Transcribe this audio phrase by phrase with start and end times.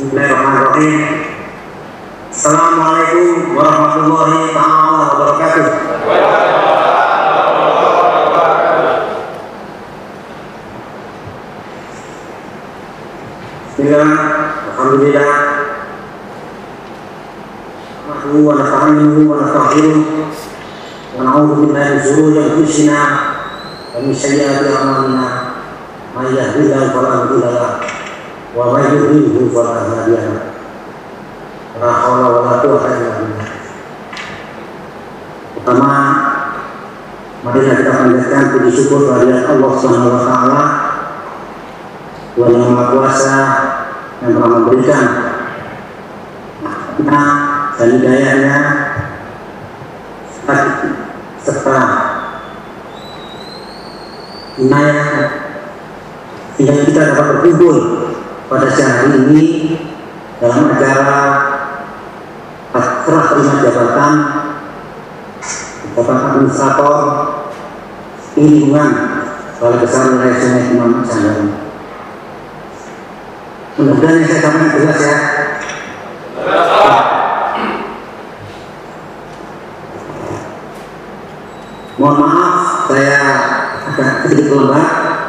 [0.00, 1.28] Bismillahirrahmanirrahim.
[2.32, 5.66] Assalamualaikum warahmatullahi taala wabarakatuh.
[13.76, 14.12] Bismillah,
[14.72, 15.32] Alhamdulillah.
[18.08, 20.00] Nahmaduhu wa nasta'inuhu wa nastaghfiruh
[21.12, 23.00] wa na'udzu billahi min shururi anfusina
[23.92, 25.28] wa min sayyiati a'malina.
[26.16, 27.89] May yahdihillahu fala mudilla lahu
[28.56, 30.48] wa may yudlilhu fala hadiya lahu.
[31.80, 33.50] La haula wa la quwwata illa billah.
[35.54, 35.92] Pertama,
[37.40, 40.62] kita panjatkan puji syukur kehadirat Allah Subhanahu wa taala
[42.36, 43.38] Tuhan yang Maha Kuasa
[44.20, 45.04] yang telah memberikan
[47.00, 47.22] kita
[47.80, 48.58] dan hidayahnya
[51.40, 51.80] serta
[54.60, 55.08] inayah
[56.56, 57.76] sehingga kita dapat berkumpul
[58.50, 59.46] pada siang hari ini
[60.42, 61.22] dalam acara
[62.74, 64.14] serah terima jabatan
[65.94, 66.98] jabatan administrator
[68.34, 68.90] lingkungan
[69.60, 71.46] Balai Besar Wilayah Sungai Imam Sanggaru.
[73.78, 75.16] Mudah-mudahan yang saya sampaikan jelas ya.
[82.00, 82.56] Mohon maaf
[82.88, 83.20] saya
[83.92, 85.19] agak sedikit lembat.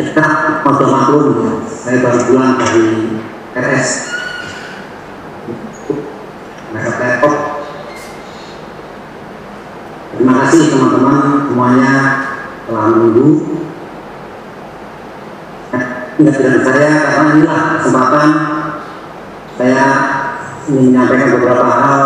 [0.00, 0.24] Kita
[0.64, 3.20] mau maklum, saya baru pulang dari
[3.52, 3.88] RS.
[6.72, 7.36] Mereka laptop.
[10.16, 11.20] Terima kasih teman-teman
[11.52, 11.92] semuanya
[12.64, 13.28] telah menunggu
[16.16, 18.28] dengan saya karena inilah kesempatan
[19.60, 19.84] saya
[20.68, 22.00] ingin menyampaikan beberapa hal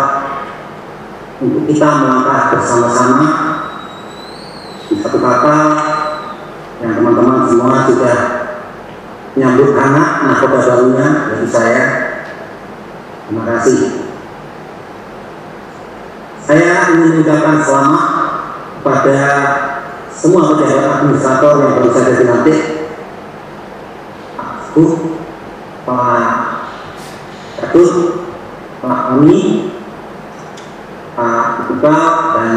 [1.39, 3.27] untuk kita melangkah bersama-sama
[4.87, 5.55] di satu kata
[6.83, 8.17] yang teman-teman semua sudah
[9.35, 11.83] menyambut anak nahkoda barunya dari saya.
[13.27, 13.79] Terima kasih.
[16.45, 18.05] Saya ingin mengucapkan selamat
[18.79, 19.19] kepada
[20.13, 22.61] semua pejabat administrator yang baru saja dilantik.
[24.75, 24.83] Bu,
[25.87, 26.31] Pak
[27.63, 27.91] Ketut,
[28.83, 29.71] Pak Ami,
[31.15, 32.05] Pak Iqbal,
[32.35, 32.55] dan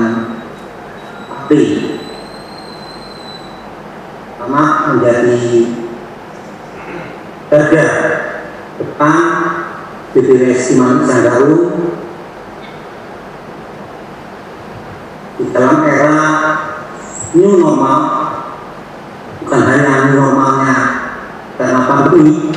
[1.31, 1.98] Pak.
[4.49, 5.45] Pertama menjadi
[7.53, 7.87] garda
[8.81, 9.17] depan
[10.17, 11.85] BPWS Imam Sanggaru
[15.37, 16.17] di dalam era
[17.37, 18.01] new normal
[19.45, 20.77] bukan hanya new normalnya
[21.61, 22.49] karena pandemi,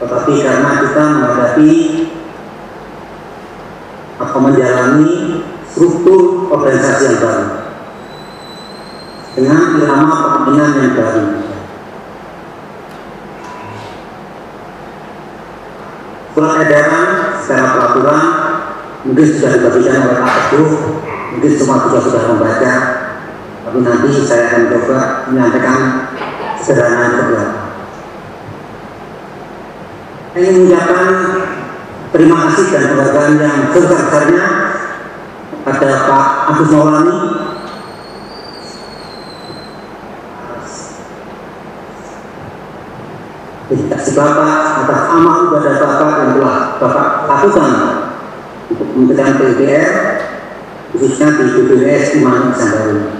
[0.00, 1.72] tetapi karena kita menghadapi
[4.24, 7.55] atau menjalani struktur organisasi yang baru
[9.36, 11.24] dengan irama kepemimpinan yang baru.
[16.32, 17.08] Surat edaran
[17.40, 18.26] secara peraturan
[19.04, 20.72] mungkin sudah dibagikan oleh Pak Teguh,
[21.36, 22.72] mungkin semua juga sudah membaca,
[23.64, 24.98] tapi nanti saya akan coba
[25.28, 25.80] menyampaikan
[26.60, 27.66] sederhana beberapa
[30.36, 31.08] saya ingin mengucapkan
[32.12, 34.44] terima kasih dan penghargaan yang sebesar-besarnya
[35.64, 37.16] kepada Pak Agus Maulani
[44.16, 47.72] Bapak atas amal ibadah Bapak yang telah Bapak lakukan
[48.72, 49.92] untuk Kementerian PUPR
[50.96, 53.12] khususnya di BPWS Imam Sanggaru.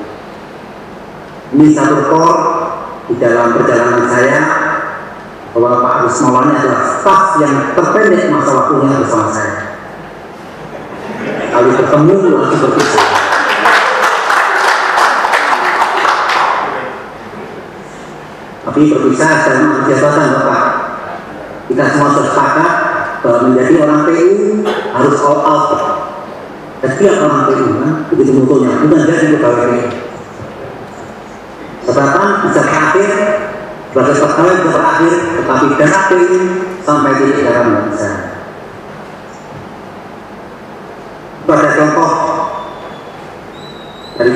[1.53, 2.37] Ini satu rekor
[3.13, 4.41] di dalam perjalanan saya
[5.53, 9.55] bahwa Pak Agus Maulani adalah staf yang terpendek masa waktunya bersama saya.
[11.53, 13.09] Kali bertemu langsung berpisah.
[18.65, 20.76] Tapi berpisah dalam jabatan Bapak.
[21.67, 22.73] Kita semua sepakat
[23.27, 25.71] bahwa menjadi orang PU harus all out.
[26.87, 29.89] Setiap orang PU kan, begitu mutunya, bukan jadi pegawai PU.
[31.87, 33.11] Jabatan bisa terakhir
[33.91, 36.39] sebagai pegawai bisa berakhir, tetapi dana PU
[36.85, 38.11] sampai di negara nggak bisa.
[41.47, 42.11] Pada contoh
[44.19, 44.35] dari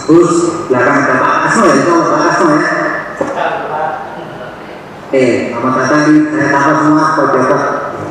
[0.00, 0.32] terus
[0.68, 2.72] belakang Bapak Asno ya, Bapak Asno ya.
[5.10, 7.62] Eh, selamat datang di saya tahu semua pejabat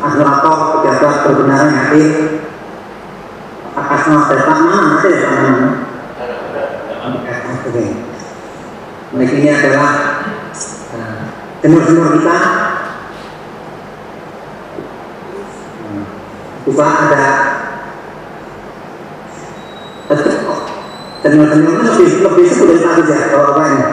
[0.03, 2.11] administrator, pejabat kebenaran hadir.
[3.71, 5.39] Pak Asno Bapak mana ya Pak
[7.71, 7.85] Oke.
[9.15, 9.91] Mereka ini adalah
[11.63, 12.37] tenur-tenur kita.
[16.67, 17.23] Coba ada
[21.23, 23.87] tenur-tenur itu lebih lebih dari tadi ya kalau apa ini?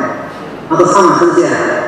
[0.75, 1.86] Atau sama saja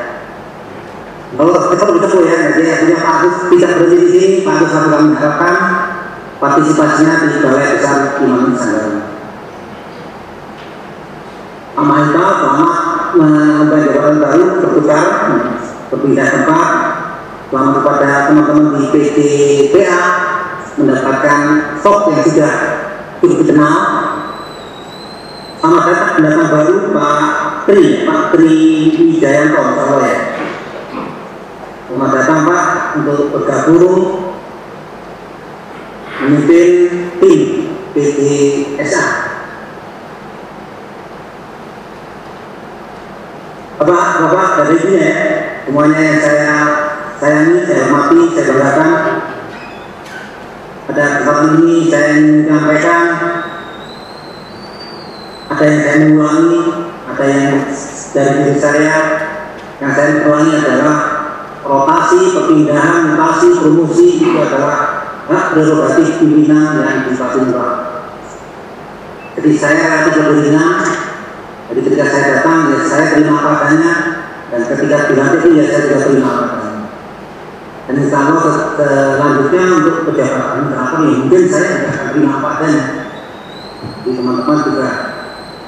[1.38, 4.90] kalau kita ditempuh ya, jadi artinya Pak Agus tidak berhenti di sini, Pak Agus harus
[4.90, 5.54] kami harapkan
[6.42, 9.18] partisipasinya di Balai Besar Imam Nusantara.
[11.78, 12.78] Pak Mahita selamat
[13.14, 15.04] mengemban jabatan baru bertukar
[15.94, 16.68] berpindah tempat
[17.54, 20.02] selamat kepada teman-teman di PTPA
[20.74, 21.40] mendapatkan
[21.78, 22.54] sok yang sudah
[23.22, 23.78] cukup dikenal
[25.62, 27.22] selamat datang pendatang baru Pak
[27.70, 28.58] Tri Pak Tri
[28.98, 30.27] Wijayanto Insya ya
[31.98, 32.66] selamat datang Pak
[33.02, 33.98] untuk bergabung
[36.22, 36.70] memimpin
[37.18, 37.40] tim
[37.90, 39.06] PTSA
[43.82, 45.14] Bapak, Bapak dari sini ya,
[45.66, 46.54] semuanya yang saya
[47.18, 48.92] sayangi, saya hormati, saya banggakan.
[50.86, 53.02] Pada kesempatan ini saya ingin menyampaikan.
[55.50, 56.58] Ada yang saya mengulangi,
[57.10, 57.54] ada yang
[58.14, 58.96] dari diri saya.
[59.78, 61.07] Yang saya ulangi adalah
[61.68, 67.52] rotasi, perpindahan, mutasi, promosi itu adalah hak prerogatif pimpinan yang dipati
[69.36, 70.66] Jadi saya tidak berhina
[71.68, 73.92] jadi ketika saya datang, ya saya terima apa adanya,
[74.48, 76.84] dan ketika dilantik ya saya juga terima apa adanya.
[77.88, 82.84] Dan kalau selanjutnya untuk pejabat berapa ya mungkin saya tidak akan terima apa adanya.
[84.00, 84.88] Jadi teman-teman juga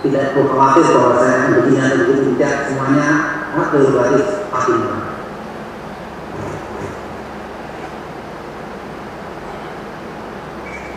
[0.00, 3.06] tidak perlu khawatir bahwa saya akan begini begitu tidak semuanya
[3.52, 4.72] hak prerogatif pasti.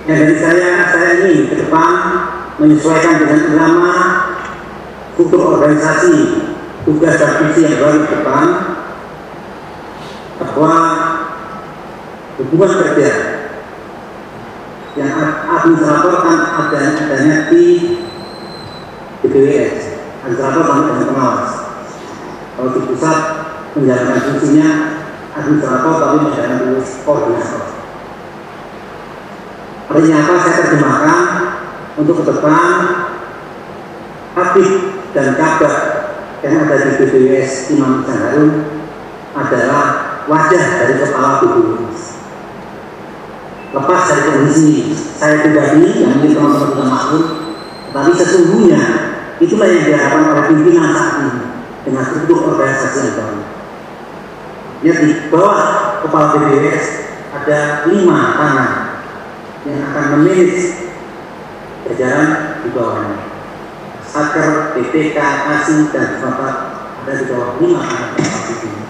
[0.04, 1.92] Ya dari saya, saya ini ke depan
[2.60, 3.92] menyesuaikan dengan ulama
[5.16, 6.44] struktur organisasi
[6.84, 8.46] tugas dan visi yang baru ke depan
[10.44, 10.76] bahwa
[12.36, 13.12] hubungan kerja
[15.00, 15.16] yang
[15.48, 17.64] administrator kan adanya, adanya di
[19.24, 21.52] BPWS administrator sama dengan pengawas.
[22.60, 23.20] Kalau di pusat
[23.72, 24.70] menjalankan fungsinya
[25.32, 27.73] administrator tapi menjalankan fungsi koordinator
[29.90, 31.22] apa saya terjemahkan
[32.00, 32.68] untuk ke depan
[34.34, 34.68] aktif
[35.14, 35.76] dan kabar
[36.42, 38.52] yang ada di BPWS Imam Harun
[39.34, 39.86] adalah
[40.26, 42.02] wajah dari kepala BPWS.
[43.74, 47.26] Lepas dari kondisi saya pribadi yang mungkin teman-teman sudah maklum,
[47.90, 48.82] tetapi sesungguhnya
[49.42, 51.42] itulah yang diharapkan oleh pimpinan saat ini
[51.84, 53.42] dengan struktur organisasi yang baru.
[54.84, 55.60] Ya di bawah
[56.04, 56.86] kepala BPWS
[57.34, 58.83] ada lima tangan
[59.64, 60.92] yang akan memanage
[61.88, 63.20] berjalan di bawahnya
[64.14, 66.56] Agar BPK, ASI, dan Bapak
[67.02, 68.82] ada di bawah lima anak ini.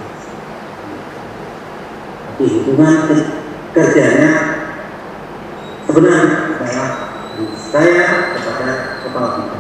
[2.36, 3.08] Di hubungan
[3.72, 4.30] kerjanya
[5.88, 6.90] sebenarnya adalah
[7.56, 9.60] saya kepada kepala kita.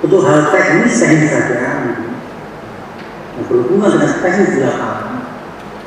[0.00, 1.56] Untuk hal teknis teknis saja
[3.36, 5.28] yang berhubungan dengan teknis di lapangan,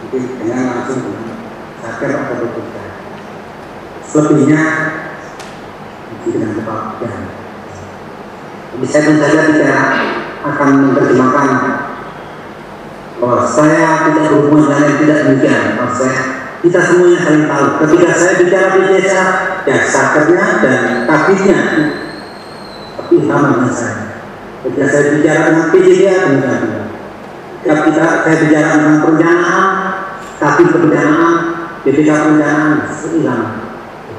[0.06, 1.34] mungkin dengan langsung dengan
[1.82, 2.89] sakit atau BPK.
[4.10, 4.62] Selebihnya
[6.10, 6.98] mungkin dengan kepala
[8.80, 9.82] jadi saya tentu saja tidak
[10.40, 11.50] akan menerjemahkan
[13.20, 15.64] bahwa saya tidak berhubungan dengan yang tidak demikian.
[15.76, 16.20] Bahwa saya
[16.64, 17.66] kita semuanya saling tahu.
[17.84, 19.24] Ketika saya bicara di desa,
[19.68, 21.60] ya sakernya dan takdirnya
[22.96, 24.04] tapi sama dengan saya.
[24.64, 26.84] Ketika saya bicara dengan PJD, demikian juga.
[27.60, 29.66] Ketika kita, saya bicara tentang perencanaan,
[30.40, 31.36] tapi perencanaan,
[31.84, 32.76] BPK perencanaan,
[33.12, 33.69] hilang.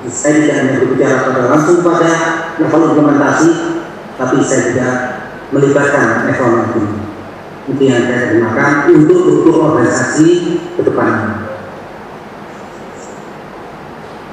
[0.09, 2.13] Saya tidak hanya berbicara pada langsung pada
[2.57, 3.51] level implementasi,
[4.17, 4.95] tapi saya tidak
[5.53, 7.05] melibatkan ini.
[7.69, 10.29] Itu yang saya terjemahkan untuk untuk organisasi
[10.73, 11.45] ke depan.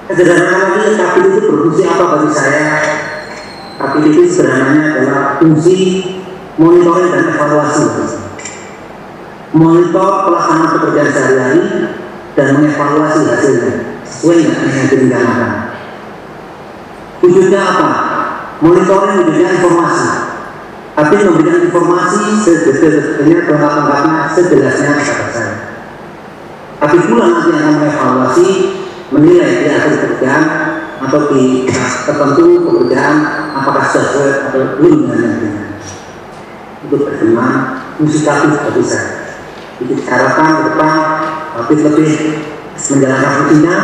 [0.08, 2.68] Sederhana lagi, tapi itu berfungsi apa bagi saya?
[3.76, 5.78] Tapi itu sebenarnya adalah fungsi
[6.56, 7.86] monitoring dan evaluasi.
[9.52, 11.64] Monitor pelaksanaan pekerjaan sehari-hari
[12.40, 15.52] dan mengevaluasi hasilnya dengan yang direncanakan.
[17.22, 17.90] Tujuannya apa?
[18.62, 20.08] monitoring memberikan informasi
[20.98, 25.56] tapi memberikan informasi sedetailnya lengkap-lengkapnya sejelasnya kepada saya
[26.78, 28.48] tapi pula nanti akan mengevaluasi
[29.14, 30.44] menilai di akhir pekerjaan
[30.98, 31.70] atau di
[32.06, 33.16] tertentu pekerjaan
[33.54, 35.70] apakah sesuai atau belum dengan yang
[36.82, 37.54] untuk berkembang
[38.02, 39.10] musikatif bagi saya
[39.78, 40.94] jadi harapan ke depan
[41.62, 42.12] lebih lebih
[42.78, 43.78] menjalankan fungsinya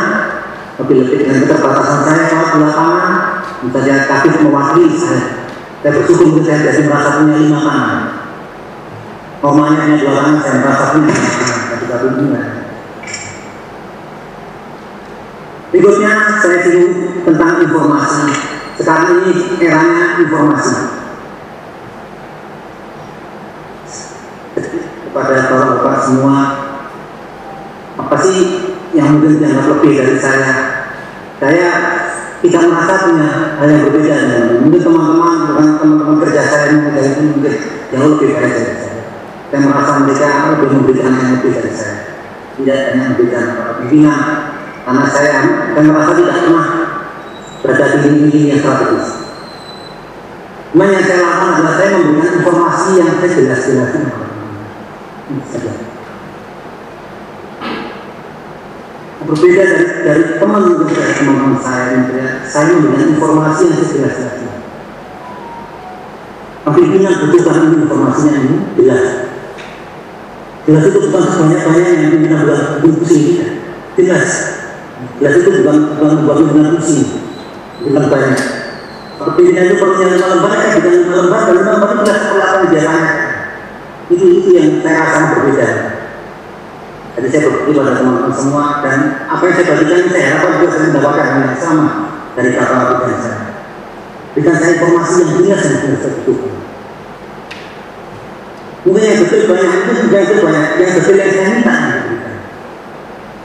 [0.74, 3.12] lebih lebih dengan keterbatasan saya kalau di lapangan
[3.62, 5.22] misalnya kafir mewakili saya
[5.80, 7.98] saya bersyukur saya jadi merasa punya lima tangan.
[9.44, 12.64] Romanya hanya dua tangan saya merasa punya lima tangan ketika bimbingan
[15.74, 18.30] berikutnya saya singgung tentang informasi.
[18.78, 20.76] Sekarang ini eranya informasi.
[25.04, 26.38] Kepada bapak-bapak semua
[27.98, 28.38] apa sih
[28.94, 30.52] yang mungkin dianggap lebih dari saya.
[31.42, 31.68] Saya
[32.40, 37.22] tidak merasa punya hal yang berbeda dengan mungkin teman-teman bukan teman-teman kerja saya yang itu
[37.34, 37.54] mungkin
[37.90, 39.02] jauh lebih baik dari saya.
[39.50, 41.98] Saya merasa mereka lebih memberikan yang lebih dari saya.
[42.54, 43.44] Tidak hanya memberikan
[43.82, 44.20] pimpinan
[44.86, 45.34] karena saya
[45.74, 46.68] saya merasa tidak pernah
[47.64, 49.08] berada di lini yang strategis.
[50.70, 54.02] Cuma yang saya lakukan adalah saya memberikan informasi yang saya jelas-jelaskan
[59.24, 62.28] berbeda dari, dari teman dari teman-teman saya ya.
[62.44, 64.54] saya memberikan informasi yang sejelas-jelasnya
[66.64, 69.04] tapi butuhkan ini informasinya ini jelas.
[70.64, 73.46] Jelas itu bukan sebanyak-banyak yang pimpinan buat diskusi kita.
[74.00, 74.30] Jelas.
[75.20, 77.04] Jelas itu bukan bukan buat pimpinan pusing
[77.84, 78.40] bukan banyak.
[79.36, 83.12] Pimpinan itu yang ya bukan lima lembar dan lima lembar itu jelas perlakuan biasanya.
[84.08, 85.68] Itu itu yang saya rasa berbeda
[87.14, 88.98] jadi saya berbagi pada teman-teman semua dan
[89.30, 91.86] apa yang saya bagikan saya harapkan juga saya mendapatkan hal yang sama
[92.34, 93.40] dari kata berikan saya.
[94.34, 96.54] Berikan saya informasi yang jelas yang sudah saya butuhkan.
[98.84, 101.74] Mungkin yang betul banyak itu juga itu banyak yang betul yang saya minta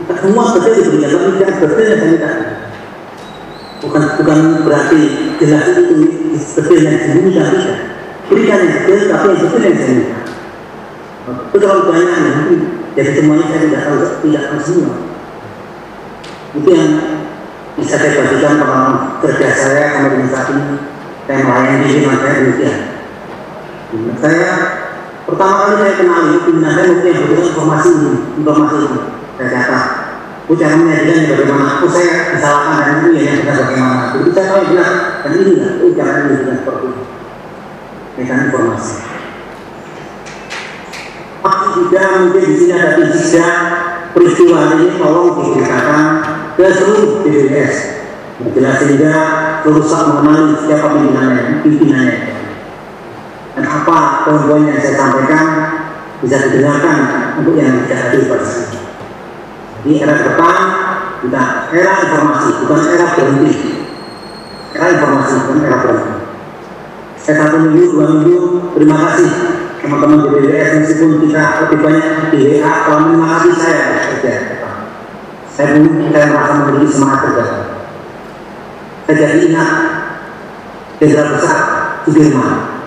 [0.01, 2.31] Kita semua betul diberikan, tapi yang betul yang saya minta.
[3.79, 5.01] Bukan bukan berarti
[5.37, 5.81] jelas itu
[6.57, 7.77] betul yang disembunyikan tidak.
[8.33, 10.17] Berikan yang betul, tapi yang betul yang saya minta.
[11.29, 12.33] Itu terlalu banyak ya,
[12.97, 14.95] jadi semuanya saya tidak tahu, tidak tahu semua.
[16.57, 16.91] Itu yang
[17.77, 20.75] bisa saya bagikan pengalaman kerja saya sampai dengan saat ini.
[21.29, 22.77] Saya melayani di lingkungan saya demikian.
[24.17, 24.49] Saya
[25.29, 29.01] pertama kali saya kenal ini pimpinan saya mungkin yang butuh informasi ini, informasi ini.
[29.37, 29.79] Saya kata,
[30.43, 34.03] aku cara menyajikan bagaimana, aku saya disalahkan dan itu ya yang kita bagaimana.
[34.17, 37.03] Jadi saya tahu bilang, dan ini lah, itu cara menyajikan seperti itu.
[38.19, 39.08] Saya informasi
[41.39, 43.47] masih juga mungkin di sini ada tiga
[44.11, 46.03] peristiwa ini tolong diceritakan
[46.59, 47.75] ke seluruh BBS
[48.55, 49.15] jelas sehingga
[49.67, 52.17] rusak mengenali siapa pimpinannya pimpinannya.
[53.55, 55.45] Dan apa poin-poin yang saya sampaikan
[56.23, 56.97] bisa didengarkan
[57.43, 58.79] untuk yang tidak hadir pada sini
[59.83, 60.03] ini.
[60.03, 60.57] Era depan
[61.23, 61.43] kita
[61.75, 63.53] era informasi bukan era berhenti.
[64.75, 66.15] Era informasi bukan era berhenti.
[67.19, 68.37] Saya satu minggu dua minggu
[68.79, 69.31] terima kasih
[69.79, 73.15] teman-teman di BWS meskipun kita lebih banyak di WA kalau
[73.55, 73.83] saya.
[74.19, 74.33] Kerja.
[75.51, 77.45] Saya pun saya merasa memiliki semangat kerja.
[79.07, 79.71] Saya jadi ingat
[80.99, 81.59] jenderal besar
[82.03, 82.79] Sudirman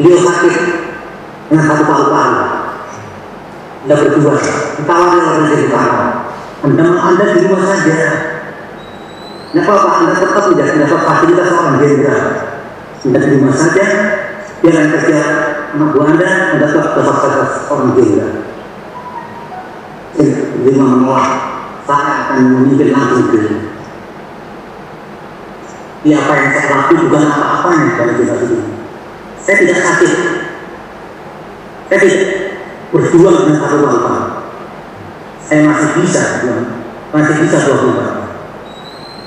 [0.00, 0.56] beliau sakit
[1.52, 2.40] dengan satu paru-paru.
[3.84, 4.36] Anda berdua.
[4.80, 6.00] Ditawari oleh jadi paru.
[6.64, 7.96] Anda, anda di rumah saja.
[9.50, 12.22] Kenapa Pak Anda tetap tidak mendapat fasilitas seorang jenderal
[13.02, 13.86] Anda di rumah saja.
[14.60, 15.20] Jangan kerja
[15.78, 17.32] buah Anda, Anda tetap dapat
[17.70, 18.32] orang jenderal.
[20.60, 21.30] Lima menolak,
[21.86, 23.38] saya akan memimpin langsung ke
[26.00, 28.72] Ya apa yang saya lakukan bukan apa-apanya dalam kita ini.
[29.36, 30.12] Saya tidak sakit.
[31.88, 32.24] Saya tidak
[32.88, 34.14] berjuang dengan satu bangsa.
[35.44, 36.22] Saya masih bisa,
[37.12, 38.00] masih bisa puluh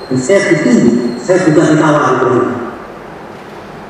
[0.09, 2.62] Dan saya ditunggu, saya juga ditawar di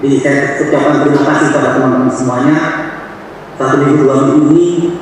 [0.03, 2.57] jadi saya ucapkan terima kasih pada teman-teman semuanya.
[3.55, 5.00] Satu minggu dua minggu ini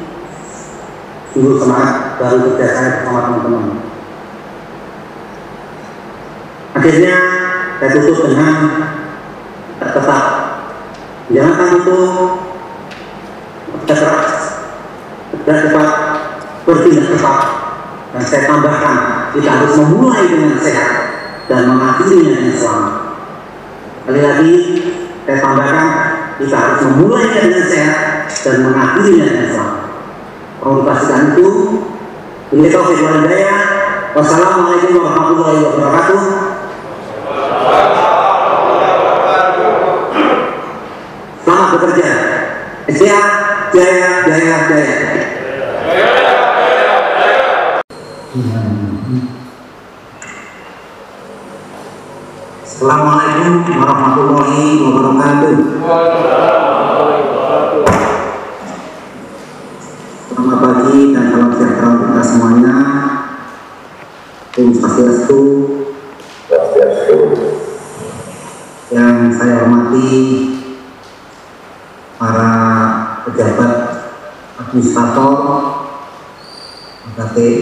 [1.33, 3.81] sungguh semangat baru kerja saya bersama teman-teman.
[6.77, 7.17] Akhirnya
[7.81, 8.55] saya tutup dengan
[9.81, 10.23] tetap
[11.33, 11.99] jangan kamu itu
[13.89, 14.33] keras,
[15.33, 15.89] kerja cepat,
[16.69, 17.39] bertindak cepat.
[18.13, 18.97] Dan saya tambahkan,
[19.33, 20.93] kita harus memulai dengan sehat
[21.49, 23.00] dan mengakhirinya dengan selamat.
[24.01, 24.53] Sekali lagi,
[25.29, 25.87] saya tambahkan,
[26.41, 29.81] kita harus memulai dengan sehat dan mengakhirinya dengan selamat.
[30.57, 31.49] Komunikasikan itu,
[32.49, 33.61] ini taufik wal hidayah.
[34.17, 36.21] Wassalamualaikum warahmatullahi wabarakatuh.
[41.45, 42.09] Selamat bekerja.
[42.89, 43.27] Sehat,
[43.69, 44.97] jaya, jaya, jaya.
[52.81, 55.53] Assalamualaikum warahmatullahi wabarakatuh.
[60.25, 62.75] Selamat pagi dan salam sejahtera untuk kita semuanya.
[64.57, 65.41] Om Swastiastu.
[68.89, 70.09] Yang saya hormati
[72.17, 72.49] para
[73.29, 73.73] pejabat
[74.57, 75.37] administrator
[77.13, 77.61] KTI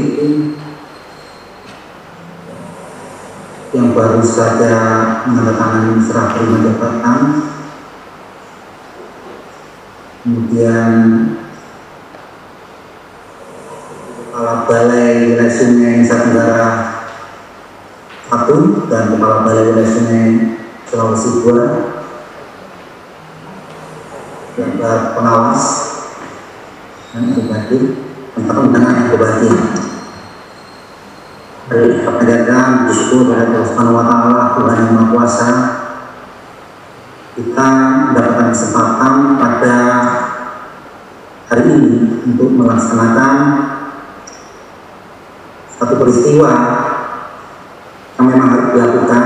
[3.69, 4.73] yang baru saja
[5.29, 7.19] menandatangani serah terima jabatan
[10.25, 10.91] kemudian
[14.29, 16.69] Kepala Balai Wilayah Sungai Nusa Tenggara
[18.29, 20.25] satu dan Kepala Balai Wilayah Sungai
[20.89, 21.65] Sulawesi dua.
[24.57, 25.65] Jabat pengawas
[27.13, 27.79] dan bupati
[28.33, 29.78] tentang undangan bupati
[31.69, 32.01] dari
[32.89, 35.49] bersyukur dari Allah Subhanahu Wa Taala Tuhan yang Maha Kuasa.
[37.37, 37.67] Kita
[38.09, 39.77] mendapatkan kesempatan pada
[41.47, 41.93] hari ini
[42.25, 43.35] untuk melaksanakan
[45.77, 46.53] satu peristiwa
[48.19, 49.25] yang memang harus dilakukan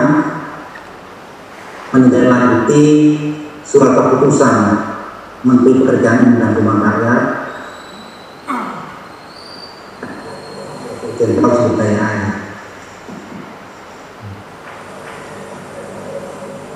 [1.96, 2.86] menindaklanjuti
[3.66, 4.56] surat keputusan
[5.42, 6.78] Menteri Pekerjaan dan Rumah
[11.24, 11.88] Jenderal Sumber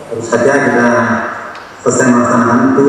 [0.08, 0.90] Terus saja kita
[1.88, 2.88] selesai melaksanakan itu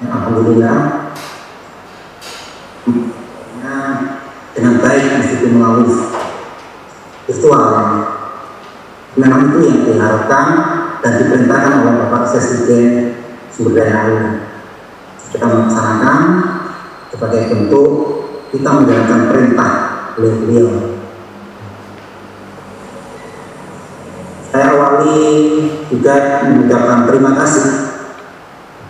[0.00, 0.78] ya, Alhamdulillah
[3.60, 3.76] ya,
[4.56, 5.92] dengan baik meskipun melalui
[7.28, 7.68] virtual
[9.20, 10.46] memang itu yang diharapkan
[11.04, 13.20] dan diperintahkan oleh Bapak Presiden
[13.52, 14.24] sumber daya air
[15.28, 16.20] kita melaksanakan
[17.12, 17.90] sebagai bentuk
[18.48, 19.72] kita menjalankan perintah
[20.16, 20.96] beliau-beliau
[24.48, 25.28] saya awali
[25.88, 27.68] juga mengucapkan terima kasih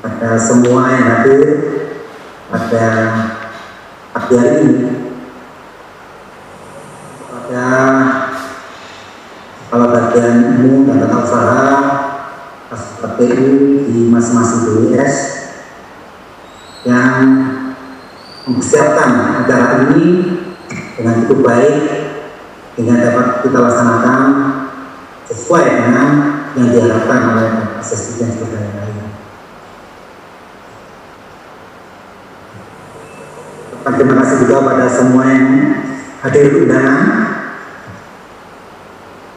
[0.03, 1.47] pada semua yang hadir
[2.51, 2.87] pada
[4.15, 4.77] pagi hari ini.
[7.31, 7.67] Pada
[9.69, 11.67] kepala bagian umum dan tata usaha
[12.99, 15.17] KPU di masing-masing BWS
[16.83, 17.15] yang
[18.43, 20.07] mempersiapkan acara ini
[20.99, 21.77] dengan cukup baik
[22.75, 24.21] sehingga dapat kita laksanakan
[25.31, 26.07] sesuai dengan
[26.57, 27.49] yang diharapkan oleh
[27.83, 28.97] asesmen dan sebagainya lain.
[33.89, 35.47] Terima kasih juga pada semua yang
[36.23, 37.01] hadir undangan,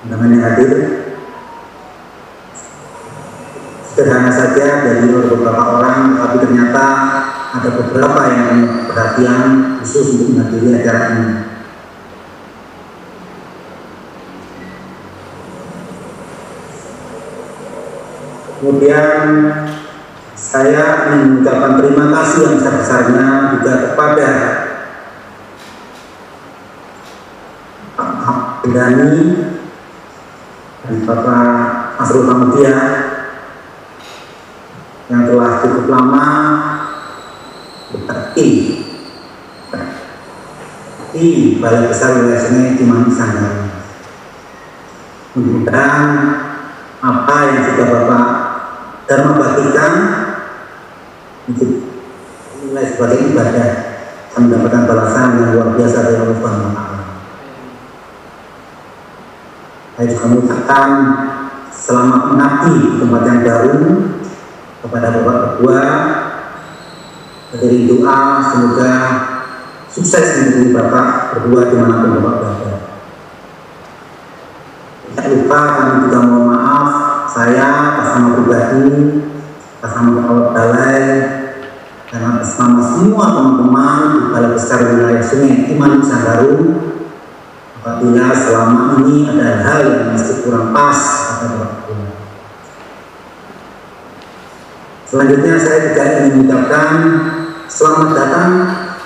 [0.06, 0.72] undangan yang hadir.
[3.92, 6.86] Sederhana saja dari beberapa orang, tapi ternyata
[7.52, 8.52] ada beberapa yang
[8.88, 9.44] perhatian
[9.84, 11.51] khusus untuk menghadiri acara ini.
[18.62, 19.26] Kemudian
[20.38, 23.26] saya mengucapkan terima kasih yang sebesar-besarnya
[23.58, 24.30] juga kepada
[27.98, 29.18] Pak Bendani
[30.86, 31.50] dan Bapak
[32.06, 32.78] Asrul Hamudia
[35.10, 36.26] yang telah cukup lama
[37.90, 38.46] bekerja
[41.18, 43.74] di Balai Besar Wilayah Sungai Cimanggis Sanggar.
[45.34, 46.06] Mudah-mudahan
[47.02, 48.41] apa yang sudah Bapak
[49.12, 49.94] dan membagikan
[51.52, 51.84] untuk
[52.64, 53.70] nilai sebagai ibadah
[54.32, 56.86] dan mendapatkan balasan yang luar biasa dari Allah Subhanahu wa.
[59.92, 60.90] Saya juga mengucapkan
[61.76, 63.80] selamat mengabdi di tempat yang baru
[64.80, 65.80] kepada Bapak Ketua
[67.52, 68.94] dari doa semoga
[69.92, 72.72] sukses menjadi Bapak berdua di mana pun Bapak berada.
[75.12, 76.51] Tidak lupa kami juga maaf
[77.42, 78.86] saya atas nama pribadi,
[79.82, 81.06] atas nama kepala balai,
[82.14, 86.58] dan atas semua teman-teman di balai besar wilayah Sungai Iman Sanggaru
[87.82, 91.02] apabila selama ini ada hal yang masih kurang pas
[91.42, 91.94] pada waktu.
[95.10, 96.90] Selanjutnya saya juga ingin mengucapkan
[97.66, 98.52] selamat datang,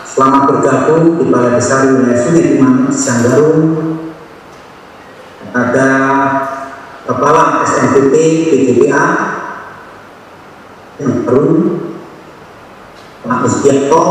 [0.04, 3.56] selamat bergabung di balai besar wilayah Sungai Iman Sanggaru
[5.56, 5.88] ada
[7.06, 8.14] Kepala SNPT
[8.50, 9.04] BGPA
[10.98, 11.54] yang baru
[13.26, 14.04] Pak Musbianto,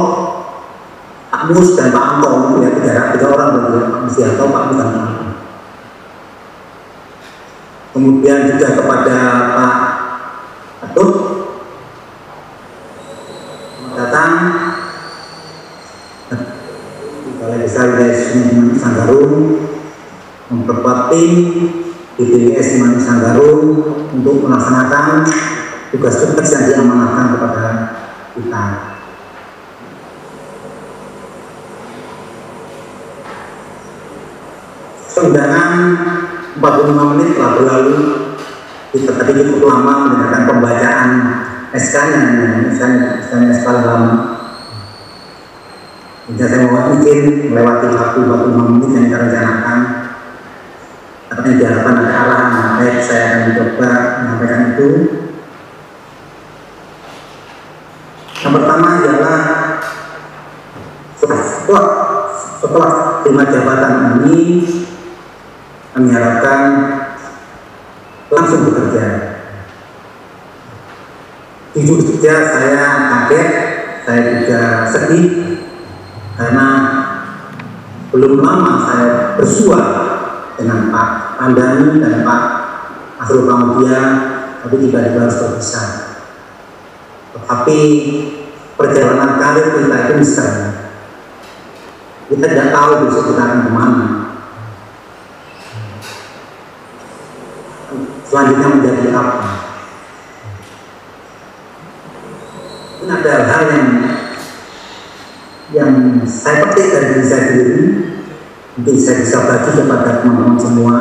[1.26, 4.94] Pak Mus dan Pak Anto ya tiga, tiga orang berarti Pak Musbianto, Pak Mus Pak
[4.94, 5.26] Anto.
[7.94, 9.18] Kemudian juga kepada
[9.54, 9.74] Pak
[10.86, 11.12] Atuk
[13.94, 14.32] datang
[17.38, 19.66] Balai Besar Sungai Sanggarung
[20.50, 21.32] memperkuat tim
[22.14, 23.50] BPWS Imani Sanggaru
[24.14, 25.26] untuk melaksanakan
[25.90, 27.66] tugas-tugas yang diamanahkan kepada
[28.38, 28.64] kita.
[35.24, 35.72] Undangan
[36.60, 37.96] 45 menit telah berlalu
[38.92, 41.10] kita tadi cukup lama mendengarkan pembacaan
[41.72, 42.60] SK-nya,
[43.24, 44.36] SK-nya SK lama.
[46.28, 49.78] Jika saya mau izin melewati waktu 45 menit yang kita rencanakan,
[51.42, 53.90] yang diharapkan ada arahan baik saya akan mencoba
[54.22, 54.88] menyampaikan itu
[58.44, 59.40] yang pertama adalah
[61.18, 61.86] setelah
[62.38, 62.92] setelah
[63.24, 64.40] lima jabatan ini
[65.94, 66.60] kami harapkan
[68.28, 69.06] langsung bekerja.
[71.74, 73.50] Jujur saja saya kaget,
[74.06, 75.28] saya juga sedih
[76.34, 76.66] karena
[78.10, 79.82] belum lama saya bersua
[80.58, 82.42] dengan Pak Pandani dan Pak
[83.22, 84.00] Asrul Pamudia,
[84.62, 85.88] tapi tiba-tiba harus berpisah.
[87.34, 87.78] Tetapi
[88.74, 90.70] perjalanan karir kita itu misalnya
[92.24, 94.08] kita tidak tahu besok kita akan ke mana.
[98.24, 99.50] Selanjutnya menjadi apa?
[103.04, 103.88] Ini ada hal yang
[105.74, 105.92] yang
[106.24, 107.84] saya petik dari diri saya sendiri,
[108.74, 110.98] mungkin saya bisa bagi kepada teman-teman semua.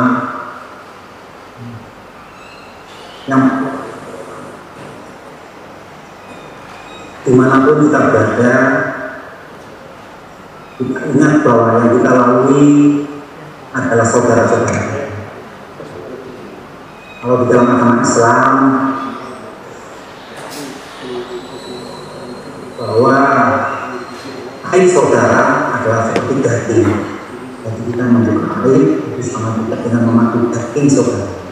[3.25, 3.43] Yang
[7.23, 8.55] di mana pun kita berada
[10.75, 12.71] kita ingat bahwa yang kita lalui
[13.71, 14.91] adalah saudara-saudara.
[17.23, 18.55] Kalau di dalam agama Islam
[22.75, 23.17] bahwa
[24.67, 25.43] hai saudara
[25.79, 27.12] adalah seperti daging
[27.73, 31.43] jadi kita membuka air itu sama juga dengan memakai daging saudara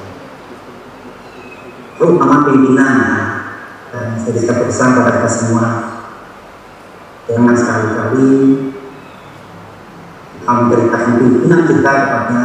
[2.01, 2.97] terutama pimpinan
[3.93, 5.67] dan saya bisa pesan kepada kita semua.
[7.29, 8.29] Jangan sekali-kali
[10.41, 12.41] kita memberikan pimpinan kita kepada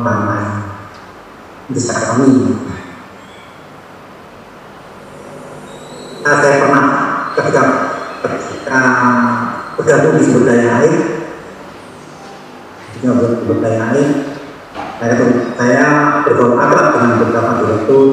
[0.00, 0.54] orang lain.
[1.76, 2.32] Saya kami.
[6.24, 6.84] Nah, saya pernah
[7.36, 7.62] ketika
[8.24, 8.80] ketika
[9.76, 10.94] bergabung di sumber daya air
[12.88, 14.08] ketika sumber daya air
[14.98, 15.14] saya,
[15.54, 15.82] saya
[16.26, 17.22] bergaul akrab dengan
[17.88, 18.04] direktur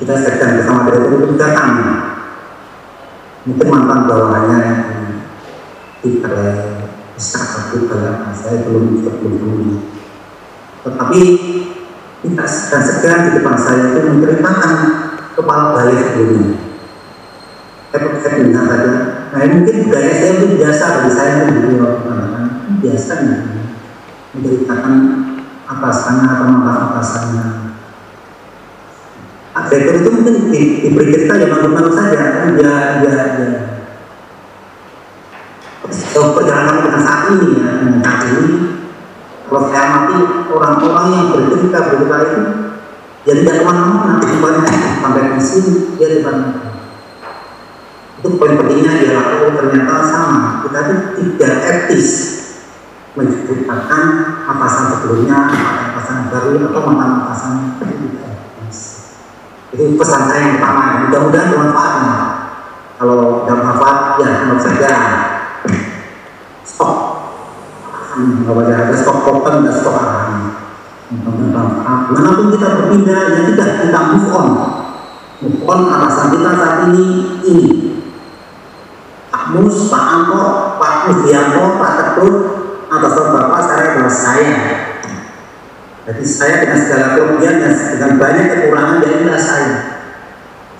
[0.00, 1.72] kita sedang bersama direktur itu datang
[3.44, 4.64] mungkin mantan bawahannya
[6.00, 9.68] di balai besar satu balai saya belum belum belum
[10.80, 11.22] tetapi
[12.24, 14.72] tidak segan-segan di depan saya itu menceritakan
[15.36, 16.56] kepala balai sebelumnya.
[17.92, 18.92] Saya saya dengar saja
[19.30, 21.68] nah mungkin budaya saya itu biasa bagi saya itu
[22.80, 23.14] biasa.
[24.30, 24.94] Menceritakan
[25.70, 27.44] atasannya atau mantan atasannya.
[29.70, 32.42] Direktur itu mungkin di, diberi cerita ya malu-malu saja.
[32.42, 33.50] Kan dia dia dia.
[35.90, 37.70] So, perjalanan dengan saat ini ya
[38.02, 38.46] saat ini
[39.46, 40.18] kalau saya amati
[40.50, 42.40] orang-orang yang bercerita bercerita itu
[43.26, 44.18] ya tidak ke mana-mana.
[44.18, 44.66] Banyak
[45.02, 46.18] sampai di sini dia di
[48.20, 50.40] itu poin pentingnya adalah oh ternyata sama.
[50.66, 52.39] Kita itu tidak etis
[53.18, 54.02] menceritakan
[54.46, 55.50] atasan sebelumnya
[55.90, 57.52] atasan baru atau mantan atasan
[59.70, 61.06] itu pesan saya yang pertama.
[61.06, 61.94] Mudah-mudahan bermanfaat
[62.98, 64.92] kalau tidak bermanfaat ya menurut saja.
[66.66, 66.94] Stok
[68.20, 70.58] nggak boleh ada stok token dan stok arahan
[71.22, 72.00] bermanfaat.
[72.10, 74.48] Mana pun kita berpindah ya tidak kita move on.
[75.40, 77.06] Move on atasan kita saat ini
[77.46, 77.68] ini.
[79.30, 82.59] Pak Mus, Pak Anto, Pak Mudianto, Pak Ketut
[82.90, 84.58] atasan Bapak saya adalah saya
[86.10, 89.72] jadi saya dengan segala kelebihan dan dengan banyak kekurangan dia inilah saya.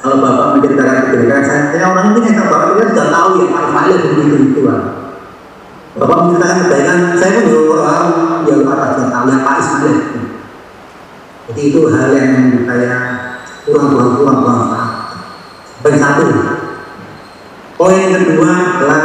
[0.01, 3.63] Kalau bapak menceritakan kebaikan saya, saya orang ini yang bapak itu sudah tahu ya Pak
[3.69, 4.61] Ismail begitu itu.
[6.01, 8.09] Bapak menceritakan kebaikan saya pun juga orang
[8.49, 9.99] yang bapak sudah tahu ya Pak Ismail.
[11.47, 12.33] Jadi itu hal yang
[12.67, 12.95] saya
[13.69, 14.61] kurang kurang kurang kurang
[15.81, 16.25] Poin satu.
[17.79, 19.05] Poin kedua adalah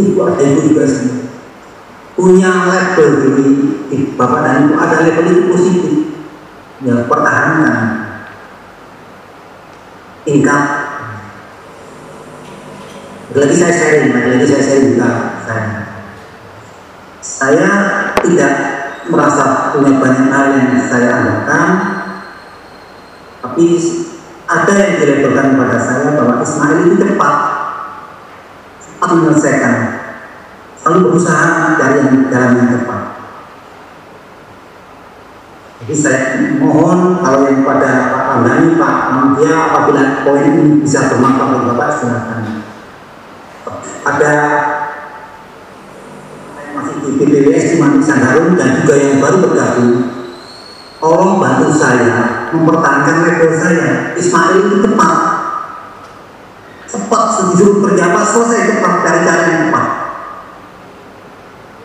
[0.00, 1.32] ibu ada ibu juga sih.
[2.16, 3.44] Punya level di,
[3.92, 5.94] di bapak dan ibu ada level itu positif.
[6.84, 7.76] Ya pertahankan
[10.28, 10.64] tingkat.
[13.36, 15.10] Lagi saya sharing lagi saya sharing juga
[15.44, 15.86] saya
[17.20, 17.70] saya
[18.22, 18.54] tidak
[19.10, 21.68] merasa punya banyak hal yang saya andalkan
[23.42, 23.66] tapi
[24.46, 27.34] ada yang dilabelkan kepada saya bahwa Ismail itu cepat
[28.96, 29.74] cepat menyelesaikan.
[30.80, 33.02] Selalu berusaha dari yang jalan yang tepat.
[35.84, 36.20] Jadi saya
[36.56, 41.88] mohon kalau yang pada Pak Pandani, Pak Mantia apabila poin ini bisa bermanfaat bagi Bapak
[41.92, 42.40] silakan.
[44.06, 44.32] Ada
[46.72, 49.94] masih di PPWS di Mandi Sandarun dan juga yang baru bergabung.
[50.96, 54.16] Tolong bantu saya mempertahankan level saya.
[54.16, 55.35] Ismail itu tepat
[56.96, 59.86] cepat sejujur apa selesai cepat dari cara yang tepat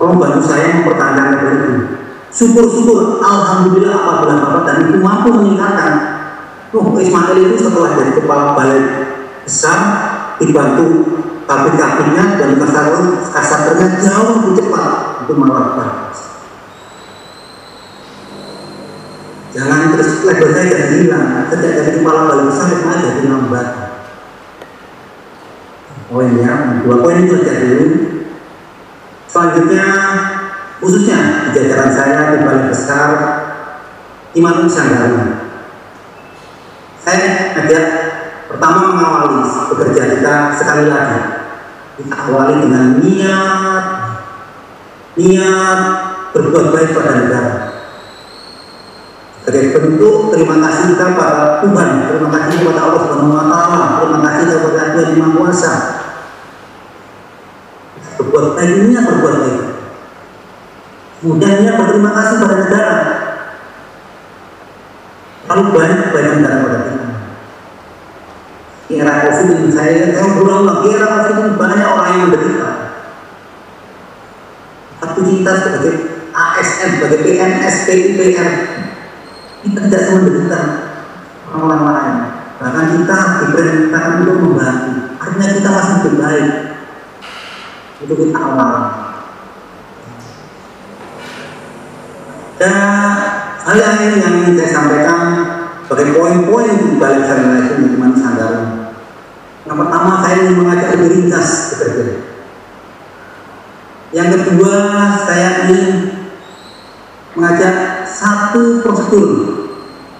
[0.01, 1.73] tolong bantu saya mempertahankan level itu.
[2.33, 5.93] Syukur-syukur Alhamdulillah apabila Bapak dan Ibu mampu meningkatkan.
[6.73, 8.81] Oh, Ismail itu setelah jadi kepala balai
[9.45, 9.79] besar
[10.39, 12.95] dibantu kabin-kabinnya dan kasar
[13.29, 14.87] kasarnya jauh lebih cepat
[15.21, 16.15] untuk melakukan
[19.51, 21.27] jangan terus level saya jadi hilang.
[21.51, 23.90] Sejak jadi kepala balai besar Ismail jadi lambat
[26.11, 27.87] poinnya dua poin itu saja dulu.
[29.31, 29.87] Selanjutnya
[30.83, 33.09] khususnya di jajaran saya di balai besar
[34.35, 35.41] Iman Sanggaru
[37.01, 37.85] saya ajak
[38.45, 39.41] pertama mengawali
[39.73, 41.19] bekerja kita sekali lagi.
[41.97, 43.85] Kita awali dengan niat
[45.17, 45.79] niat
[46.31, 47.53] berbuat baik pada negara.
[49.41, 51.89] Sebagai bentuk terima kasih kita pada Tuhan.
[52.05, 53.81] Terima kasih kepada Allah Subhanahu wa taala.
[53.97, 55.73] Terima kasih kepada Tuhan yang Maha Kuasa
[58.65, 59.63] niat berbuat baik
[61.21, 62.97] kemudian berterima kasih pada negara
[65.49, 67.11] lalu banyak kebaikan negara pada kita
[68.91, 72.69] era COVID ini saya saya berulang lagi era COVID ini banyak orang yang menderita.
[75.01, 75.93] Tapi kita sebagai
[76.29, 78.49] ASN, sebagai PNS, PUPR,
[79.65, 80.59] kita tidak menderita
[81.49, 82.17] orang-orang lain.
[82.61, 85.17] Bahkan kita diperintahkan untuk membantu.
[85.17, 86.70] Artinya kita masih lebih.
[88.01, 88.73] Itu kita awal.
[92.57, 92.73] Dan
[93.61, 95.19] hal ini yang ingin saya sampaikan
[95.85, 98.81] sebagai poin-poin balik sarana itu teman sandaran
[99.61, 102.05] yang pertama saya ingin mengajak lebih ringkas bekerja.
[104.11, 104.75] Yang kedua
[105.23, 106.11] saya ingin
[107.37, 109.29] mengajak satu prosedur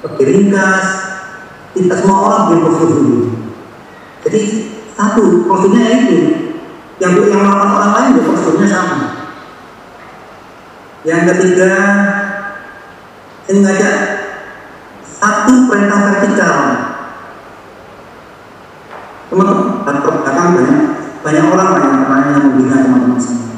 [0.05, 0.85] lebih ringkas.
[1.71, 3.31] Tidak semua orang punya prosedur.
[4.27, 4.41] Jadi
[4.93, 6.17] satu prosedurnya itu
[7.01, 8.97] yang yang melakukan orang lain juga prosedurnya sama.
[11.01, 11.71] Yang ketiga
[13.41, 13.95] saya mengajak
[15.01, 16.57] satu perintah vertikal.
[19.33, 20.79] Teman-teman belakang banyak
[21.25, 23.49] banyak orang banyak teman yang membina teman-teman semua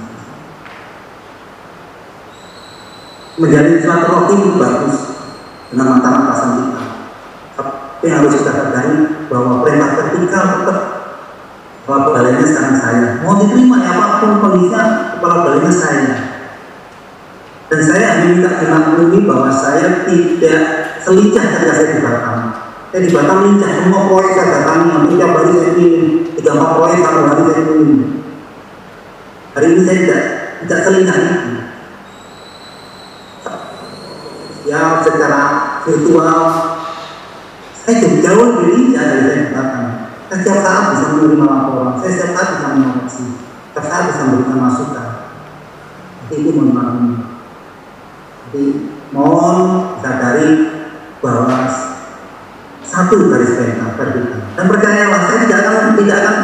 [3.33, 4.95] menjadi silaturahim bagus
[5.73, 6.81] dengan mata pasan kita.
[7.57, 10.92] Tapi harus kita sadari bahwa perintah vertikal tetap
[11.83, 13.07] kepala balainya sekarang saya.
[13.21, 14.81] Mau diterima ya apa pun kondisinya
[15.19, 16.15] kepala balainya saya.
[17.67, 20.61] Dan saya hanya minta dimaklumi bahwa saya tidak
[21.03, 25.09] selincah ketika saya di belakang saya di Batam lincah semua proyek saya datangi.
[25.09, 26.03] Tiga hari saya ingin
[26.37, 27.89] tiga empat proyek satu hari saya ingin
[29.57, 30.21] hari ini saya tidak
[30.61, 31.51] tidak selincah itu.
[34.69, 35.41] Ya secara
[35.89, 36.41] virtual.
[37.73, 39.82] Saya jauh lebih lincah dari saya di Batam
[40.33, 43.25] setiap saat bisa menerima laporan saya setiap saat bisa mengoreksi
[43.69, 45.07] setiap saat bisa memberikan masukan
[46.27, 46.97] jadi itu maaf
[48.49, 48.65] jadi
[49.13, 49.57] mohon
[50.01, 50.49] sadari
[51.21, 51.69] bahwa
[52.93, 54.45] satu garis perintah vertikal.
[54.53, 56.37] Dan percayalah saya tidak akan tidak akan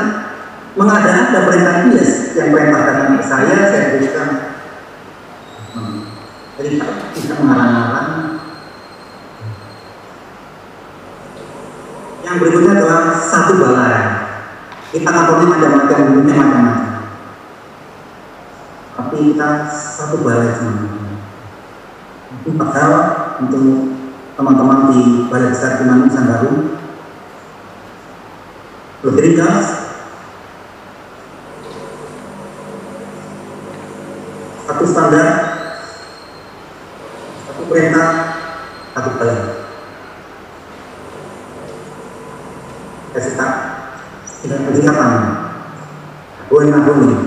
[0.73, 4.30] mengada-ada perintah bias yang perintahkan saya saya berikan.
[5.78, 6.10] Hmm.
[6.58, 6.82] Jadi
[7.13, 8.38] tidak mengarang-arang.
[12.30, 13.98] Yang berikutnya adalah satu balai.
[14.94, 16.94] Kita kantornya macam-macam, bentuknya macam-macam.
[18.94, 21.26] Tapi kita satu balai semuanya.
[22.30, 22.92] Itu pasal
[23.42, 23.98] untuk
[24.38, 26.78] teman-teman di Balai Besar Timanung Sanggaru
[29.00, 29.68] lebih ringkas
[34.68, 35.28] satu standar
[46.69, 47.18] Bernabéu.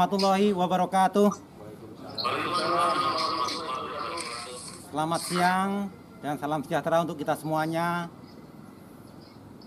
[0.00, 1.28] Warahmatullahi wabarakatuh.
[4.88, 5.70] Selamat siang
[6.24, 8.08] dan salam sejahtera untuk kita semuanya.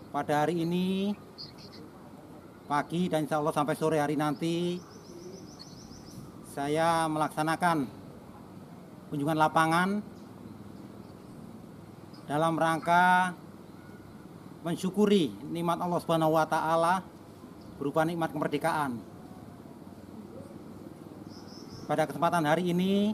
[0.09, 1.13] pada hari ini
[2.65, 4.81] pagi dan insya Allah sampai sore hari nanti
[6.49, 7.85] saya melaksanakan
[9.13, 10.01] kunjungan lapangan
[12.25, 13.37] dalam rangka
[14.65, 17.05] mensyukuri nikmat Allah Subhanahu wa taala
[17.77, 19.12] berupa nikmat kemerdekaan.
[21.93, 23.13] Pada kesempatan hari ini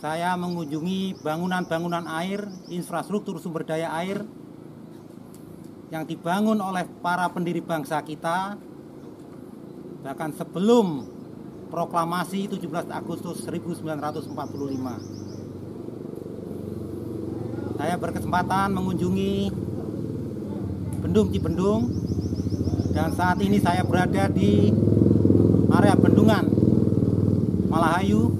[0.00, 4.24] saya mengunjungi bangunan-bangunan air, infrastruktur sumber daya air
[5.92, 8.56] yang dibangun oleh para pendiri bangsa kita
[10.00, 11.04] bahkan sebelum
[11.68, 14.32] proklamasi 17 Agustus 1945.
[17.76, 19.52] Saya berkesempatan mengunjungi
[21.04, 21.92] Bendung Cibendung
[22.96, 24.72] dan saat ini saya berada di
[25.68, 26.57] area bendungan
[27.68, 28.32] Malahayu.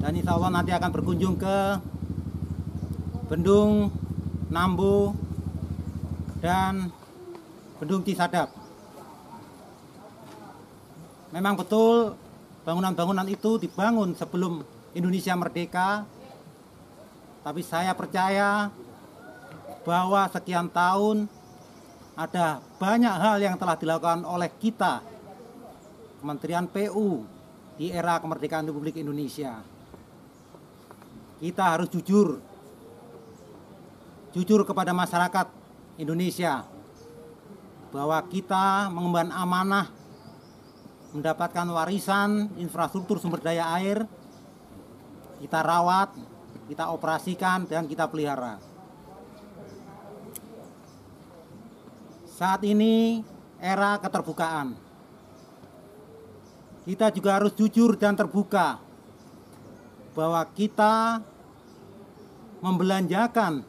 [0.00, 1.58] Dan insya Allah nanti akan berkunjung ke
[3.28, 3.92] Bendung
[4.48, 5.12] Nambu
[6.40, 6.88] dan
[7.76, 8.48] Bendung Cisadap.
[11.34, 12.16] Memang betul
[12.64, 14.64] bangunan-bangunan itu dibangun sebelum
[14.96, 16.08] Indonesia merdeka,
[17.44, 18.72] tapi saya percaya
[19.84, 21.28] bahwa sekian tahun
[22.16, 25.04] ada banyak hal yang telah dilakukan oleh kita,
[26.22, 27.35] Kementerian PU,
[27.76, 29.60] di era kemerdekaan Republik Indonesia
[31.40, 32.40] kita harus jujur
[34.32, 35.46] jujur kepada masyarakat
[36.00, 36.64] Indonesia
[37.92, 39.88] bahwa kita mengemban amanah
[41.12, 44.04] mendapatkan warisan infrastruktur sumber daya air
[45.36, 46.16] kita rawat,
[46.68, 48.56] kita operasikan dan kita pelihara.
[52.36, 53.24] Saat ini
[53.60, 54.85] era keterbukaan.
[56.86, 58.78] Kita juga harus jujur dan terbuka
[60.14, 61.18] bahwa kita
[62.62, 63.66] membelanjakan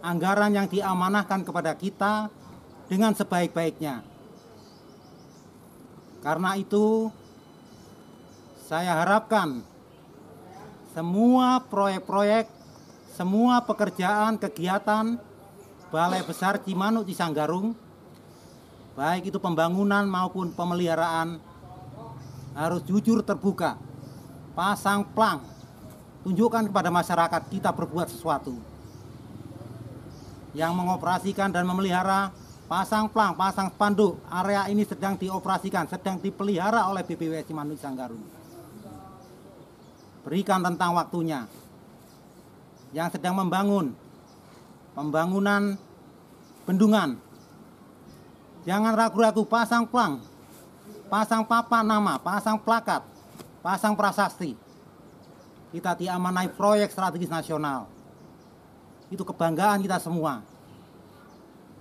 [0.00, 2.32] anggaran yang diamanahkan kepada kita
[2.88, 4.00] dengan sebaik-baiknya.
[6.24, 7.12] Karena itu,
[8.64, 9.60] saya harapkan
[10.96, 12.48] semua proyek-proyek,
[13.14, 15.20] semua pekerjaan, kegiatan
[15.92, 17.76] Balai Besar Cimanuk Cisanggarung,
[18.96, 21.42] baik itu pembangunan maupun pemeliharaan,
[22.54, 23.78] harus jujur terbuka,
[24.54, 25.42] pasang plang,
[26.26, 28.54] tunjukkan kepada masyarakat kita berbuat sesuatu.
[30.50, 32.34] Yang mengoperasikan dan memelihara
[32.66, 34.18] pasang plang, pasang spanduk.
[34.26, 38.40] Area ini sedang dioperasikan, sedang dipelihara oleh BPWS Cimanuk Sanggarung
[40.24, 41.48] berikan tentang waktunya.
[42.90, 43.94] Yang sedang membangun
[44.98, 45.78] pembangunan
[46.66, 47.18] bendungan.
[48.66, 50.20] Jangan ragu-ragu pasang plang
[51.10, 53.02] pasang papan nama, pasang plakat
[53.60, 54.56] pasang prasasti
[55.70, 57.86] kita diamanai proyek strategis nasional.
[59.06, 60.42] Itu kebanggaan kita semua.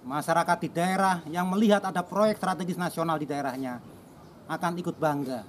[0.06, 3.82] Masyarakat di daerah yang melihat ada proyek strategis nasional di daerahnya
[4.46, 5.42] akan ikut bangga.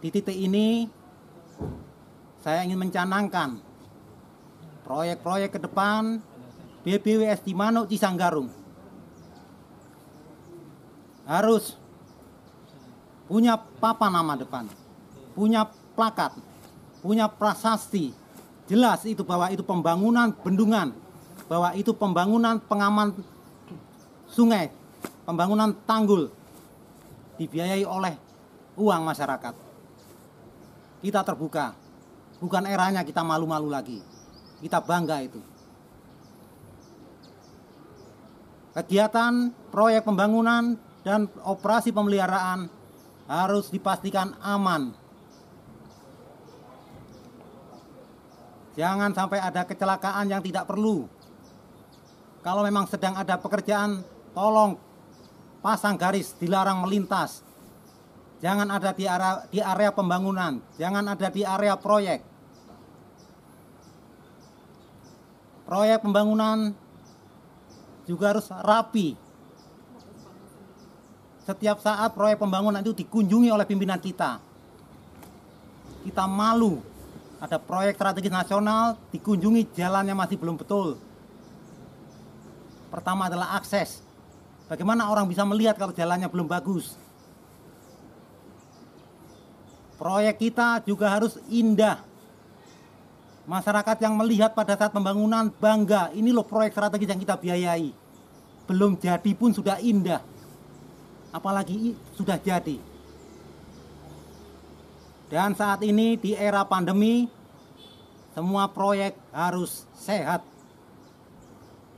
[0.00, 0.88] Di titik ini
[2.40, 3.60] saya ingin mencanangkan
[4.88, 6.22] proyek-proyek ke depan
[6.86, 8.57] BBWS di Manuk Cisanggarung
[11.28, 11.76] harus
[13.28, 14.64] punya papan nama depan
[15.38, 16.34] punya plakat,
[16.98, 18.10] punya prasasti.
[18.66, 20.90] Jelas itu bahwa itu pembangunan bendungan,
[21.46, 23.14] bahwa itu pembangunan pengaman
[24.26, 24.74] sungai,
[25.22, 26.34] pembangunan tanggul
[27.38, 28.18] dibiayai oleh
[28.74, 29.54] uang masyarakat.
[30.98, 31.78] Kita terbuka,
[32.42, 34.02] bukan eranya kita malu-malu lagi.
[34.58, 35.38] Kita bangga itu.
[38.74, 40.74] Kegiatan proyek pembangunan
[41.06, 42.70] dan operasi pemeliharaan
[43.28, 44.94] harus dipastikan aman
[48.78, 51.10] Jangan sampai ada kecelakaan yang tidak perlu.
[52.46, 54.78] Kalau memang sedang ada pekerjaan, tolong
[55.58, 57.42] pasang garis dilarang melintas.
[58.38, 62.22] Jangan ada di area, di area pembangunan, jangan ada di area proyek.
[65.66, 66.70] Proyek pembangunan
[68.06, 69.18] juga harus rapi.
[71.48, 74.36] Setiap saat proyek pembangunan itu dikunjungi oleh pimpinan kita.
[76.04, 76.84] Kita malu
[77.40, 81.00] ada proyek strategis nasional dikunjungi jalannya masih belum betul.
[82.92, 84.04] Pertama adalah akses.
[84.68, 87.00] Bagaimana orang bisa melihat kalau jalannya belum bagus?
[89.96, 92.04] Proyek kita juga harus indah.
[93.48, 97.88] Masyarakat yang melihat pada saat pembangunan bangga, ini loh proyek strategis yang kita biayai.
[98.68, 100.20] Belum jadi pun sudah indah.
[101.30, 102.80] Apalagi sudah jadi.
[105.28, 107.28] Dan saat ini di era pandemi
[108.32, 110.40] semua proyek harus sehat,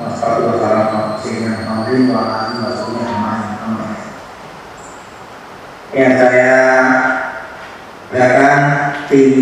[0.00, 3.50] Wassalatu wassalamu ala sayyidina Muhammadin wa ala alihi wa sahbihi ajma'in.
[3.62, 3.90] Amin.
[5.94, 6.58] Yang saya
[8.10, 8.62] berikan
[9.06, 9.34] tim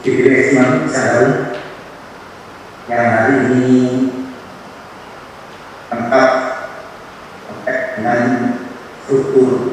[0.00, 1.52] DPRS Imam Sadaru
[2.88, 3.76] yang hari ini
[5.92, 6.30] lengkap
[7.68, 8.20] dengan
[9.04, 9.67] struktur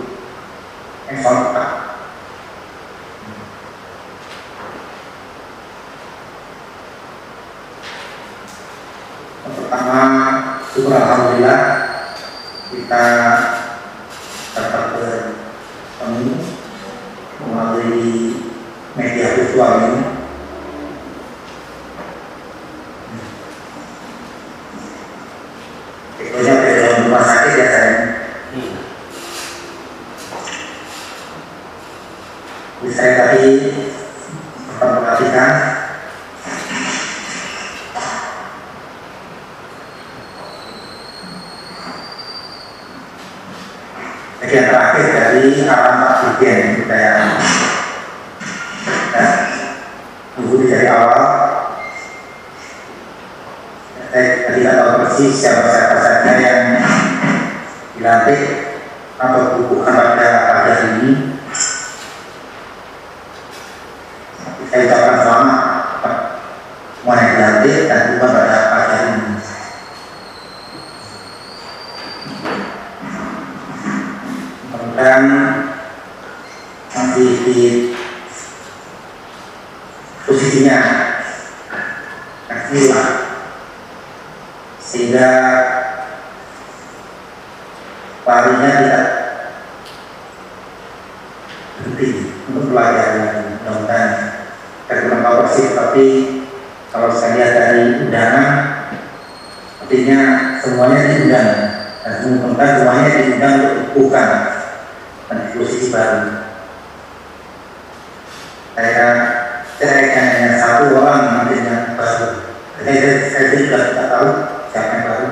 [114.76, 115.28] baru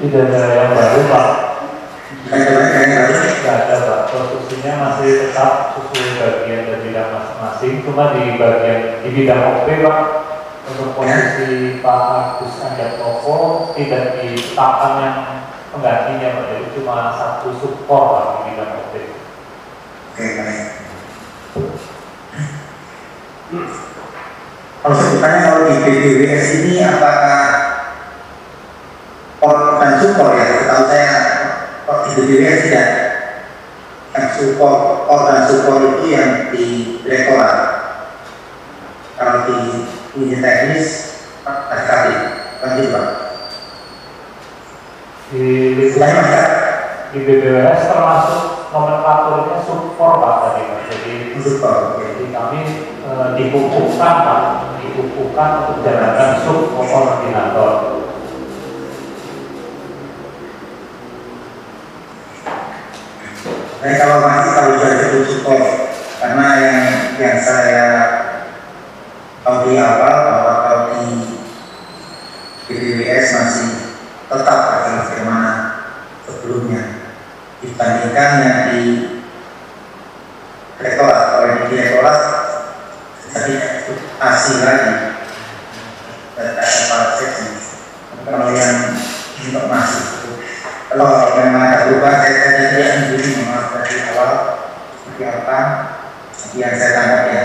[0.00, 1.28] Tidak ada yang baru Pak.
[2.32, 4.00] baru Tidak ada Pak.
[4.10, 7.84] Posisinya masih tetap sesuai bagian dan bidang masing-masing.
[7.84, 9.98] Cuma di bagian di bidang OP Pak.
[10.70, 15.18] Untuk posisi Pak Agus Anjatmoko tidak ditetapkan yang
[15.68, 16.44] penggantinya Pak.
[16.48, 18.94] Jadi cuma satu support Pak di bidang OP.
[20.10, 20.80] oke baik
[24.80, 27.40] kalau sebutannya kalau di BBWS ini apakah
[29.80, 30.46] dan support ya?
[30.60, 31.12] Setahu saya
[31.84, 32.88] di BBWS tidak
[34.16, 36.66] yang support organ support itu yang di
[37.04, 37.56] direktorat.
[39.20, 39.58] Kalau di
[40.16, 40.86] unit teknis
[41.44, 42.16] sekali
[42.60, 43.06] kan gitu pak.
[45.32, 50.80] Di BBWS termasuk nomenklaturnya support Pak tadi Pak.
[50.90, 51.12] Jadi
[51.98, 52.60] Jadi kami
[53.02, 54.40] e, dikukuhkan Pak,
[54.78, 57.74] dikukuhkan untuk jabatan sub koordinator.
[63.80, 65.64] Saya kalau masih kalau sudah disebut support
[66.20, 66.80] karena yang
[67.16, 67.84] yang saya
[69.40, 71.04] tahu di awal bahwa kalau di
[72.68, 73.68] BBWS masih
[74.28, 75.52] tetap akan bagaimana
[76.28, 76.99] sebelumnya
[77.60, 78.82] dibandingkan yang di
[80.80, 81.20] rektorat.
[81.32, 82.20] Kalau yang di rektorat
[83.30, 83.52] tapi
[84.18, 84.92] asing lagi.
[86.34, 87.60] Dan ada paraseksi
[88.24, 88.94] kalau yang
[89.40, 90.02] informasi
[90.90, 94.32] kalau memang ada lupa saya tadi yang dulu memang dari awal
[94.94, 95.58] seperti apa
[96.58, 97.42] yang saya tangkap ya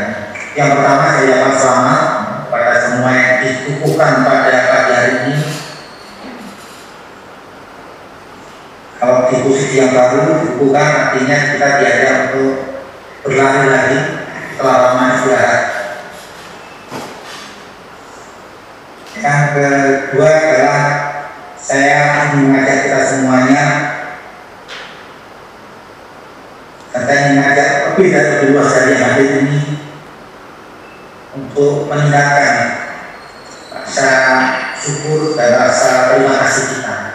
[0.58, 2.02] yang pertama saya ucapkan selamat
[2.48, 5.36] kepada semua yang dikukuhkan pada pagi hari ini
[8.96, 12.54] kalau di posisi yang baru bukan artinya kita diajak untuk
[13.26, 14.00] berlari lagi
[14.56, 15.64] setelah lama istirahat.
[19.16, 20.84] Yang kedua adalah
[21.58, 23.66] saya mengajak kita semuanya
[27.06, 29.60] saya mengajak lebih dari luas dari hadir ini
[31.38, 32.58] untuk meningkatkan
[33.70, 34.12] rasa
[34.82, 37.15] syukur dan rasa terima kasih kita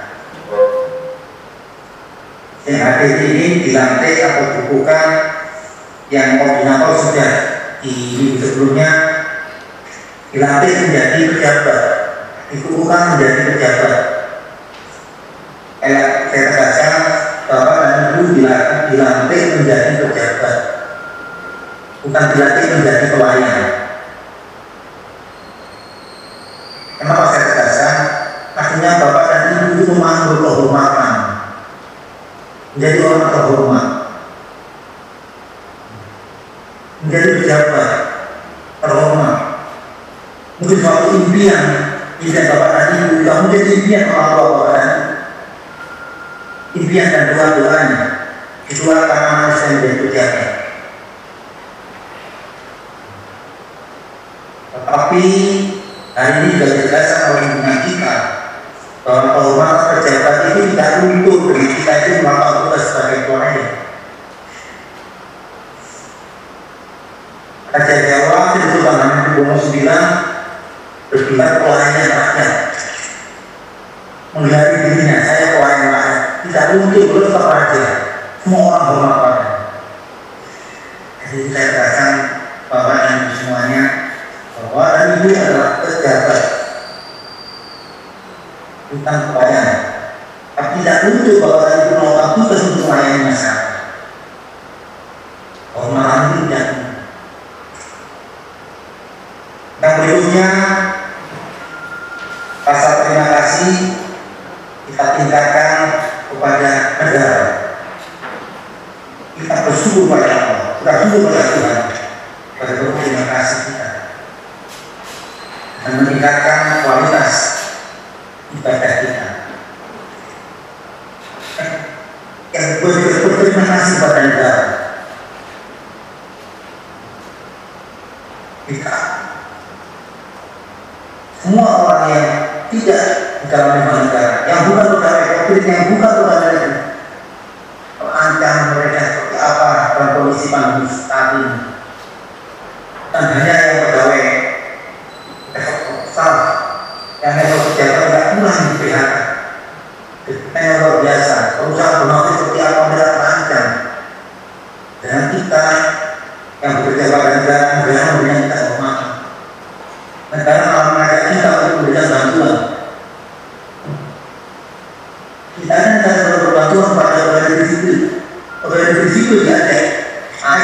[2.71, 5.01] yang hadir ini dilantik atau dibuka
[6.07, 7.33] yang koordinator sudah
[7.83, 7.95] di
[8.39, 8.91] sebelumnya
[10.31, 11.83] dilantik menjadi pejabat.
[12.51, 13.99] Dikukuhkan menjadi pejabat.
[15.81, 16.95] Elak, saya tegaskan
[17.51, 18.23] Bapak dan Ibu
[18.95, 20.57] dilantik menjadi pejabat.
[22.07, 23.80] Bukan dilantik menjadi pelayan.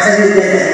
[0.06, 0.65] Gracias,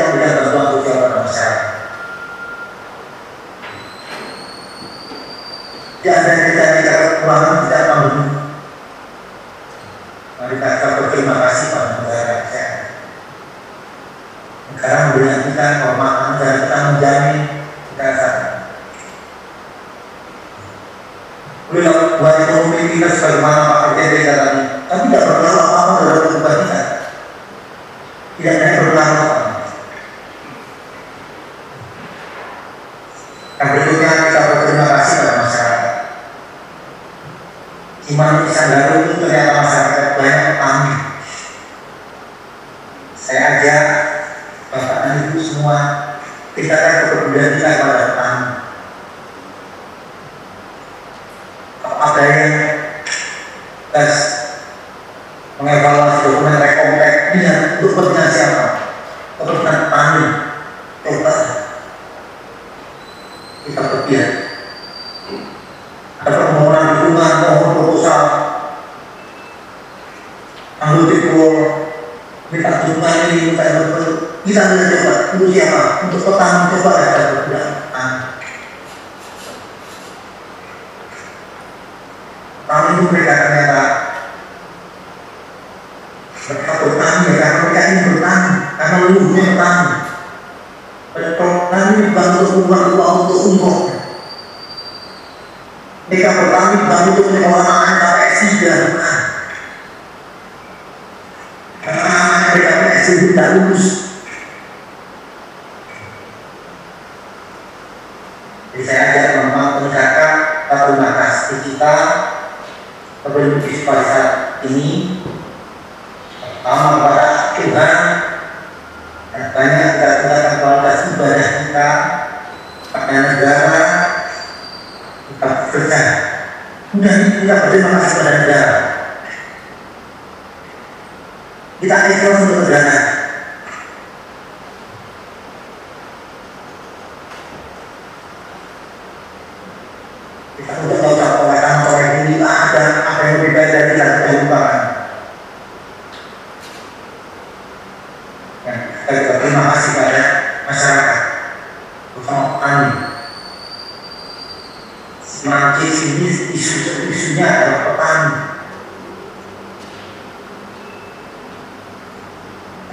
[155.84, 157.92] definir e estudar o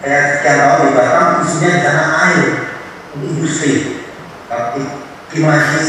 [0.04, 2.70] é Aquela obra vai para o conhecimento da área
[3.16, 4.06] do ser,
[5.30, 5.84] que imagina é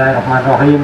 [0.00, 0.80] Bismillahirrahmanirrahim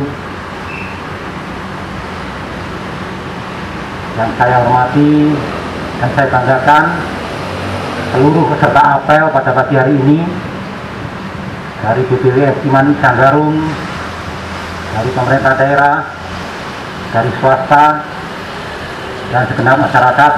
[4.13, 5.13] Yang saya hormati
[5.97, 6.85] dan saya banggakan
[8.13, 10.21] seluruh peserta apel pada pagi hari ini.
[11.81, 13.57] Dari BPWS Imani Sanggarung
[14.93, 15.97] dari pemerintah daerah
[17.17, 18.05] dari swasta
[19.33, 20.33] dan segenap masyarakat.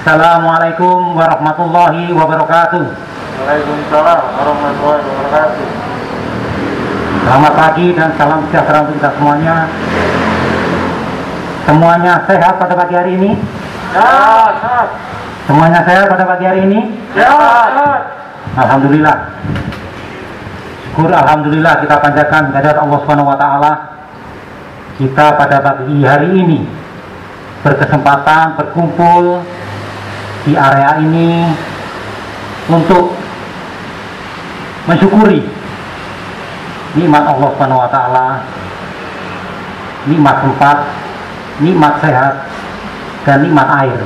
[0.00, 2.84] Assalamualaikum warahmatullahi wabarakatuh.
[2.88, 5.79] Waalaikumsalam warahmatullahi wabarakatuh.
[7.20, 9.68] Selamat pagi dan salam sejahtera untuk kita semuanya.
[11.68, 13.30] Semuanya sehat pada pagi hari ini?
[13.92, 14.08] Ya,
[14.56, 14.88] sehat.
[15.44, 16.80] Semuanya sehat pada pagi hari ini?
[17.12, 18.00] Ya, sehat.
[18.56, 19.16] Alhamdulillah.
[20.88, 23.72] Syukur alhamdulillah kita panjatkan kehadirat Allah Subhanahu wa taala.
[24.96, 26.60] Kita pada pagi hari ini
[27.60, 29.44] berkesempatan berkumpul
[30.48, 31.52] di area ini
[32.72, 33.12] untuk
[34.88, 35.59] mensyukuri
[36.98, 38.28] nikmat Allah Subhanahu wa taala.
[40.08, 40.78] Nikmat tempat
[41.60, 42.34] nikmat sehat
[43.28, 44.00] dan nikmat air.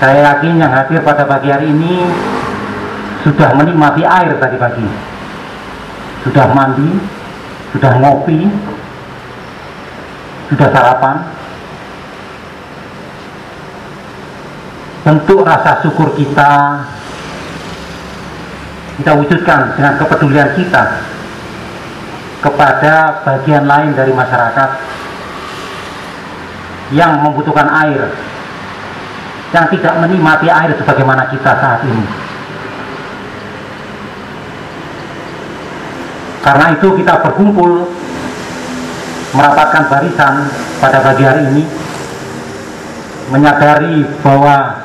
[0.00, 2.08] Saya yakin yang hadir pada pagi hari ini
[3.20, 4.86] sudah menikmati air tadi pagi.
[6.24, 7.20] Sudah mandi
[7.74, 8.48] sudah ngopi
[10.48, 11.16] sudah sarapan.
[15.00, 16.84] Bentuk rasa syukur kita
[19.00, 21.00] kita wujudkan dengan kepedulian kita
[22.44, 24.70] kepada bagian lain dari masyarakat
[26.92, 28.12] yang membutuhkan air
[29.56, 32.04] yang tidak menikmati air sebagaimana kita saat ini.
[36.44, 37.88] Karena itu kita berkumpul
[39.32, 40.44] merapatkan barisan
[40.76, 41.64] pada pagi hari ini
[43.32, 44.76] menyadari bahwa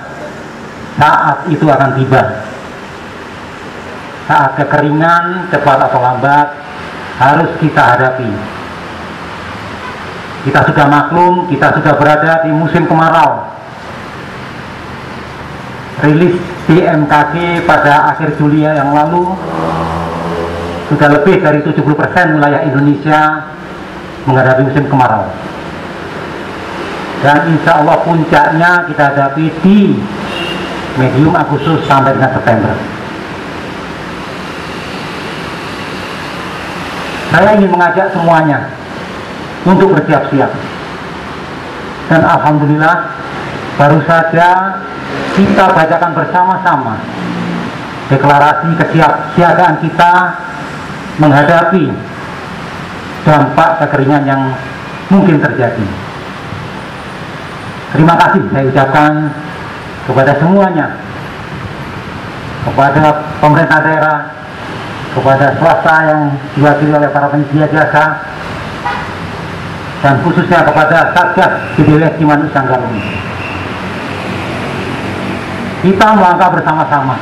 [0.95, 2.54] saat itu akan tiba
[4.25, 6.47] saat kekeringan cepat atau lambat
[7.21, 8.29] harus kita hadapi.
[10.45, 13.49] Kita sudah maklum kita sudah berada di musim kemarau.
[16.05, 16.37] Rilis
[16.69, 19.31] BMKG pada akhir Juli yang lalu
[20.91, 21.81] sudah lebih dari 70%
[22.37, 23.21] wilayah Indonesia
[24.29, 25.25] menghadapi musim kemarau.
[27.25, 29.97] Dan insya Allah puncaknya kita hadapi di
[30.99, 32.75] medium Agustus sampai dengan September
[37.35, 38.71] saya ingin mengajak semuanya
[39.67, 40.55] untuk bersiap-siap
[42.07, 43.11] dan Alhamdulillah
[43.75, 44.79] baru saja
[45.35, 46.95] kita bacakan bersama-sama
[48.07, 50.13] deklarasi kesiapsiagaan kita
[51.19, 51.91] menghadapi
[53.27, 54.41] dampak kekeringan yang
[55.11, 55.87] mungkin terjadi.
[57.91, 59.11] Terima kasih saya ucapkan
[60.07, 60.87] kepada semuanya,
[62.63, 64.17] kepada pemerintah daerah,
[65.15, 66.21] kepada swasta yang
[66.59, 68.19] diwakili oleh para penyedia jasa,
[70.03, 72.99] dan khususnya kepada Satgas BPWS Cimanuk Sanggarung.
[75.81, 77.15] Kita melangkah bersama-sama.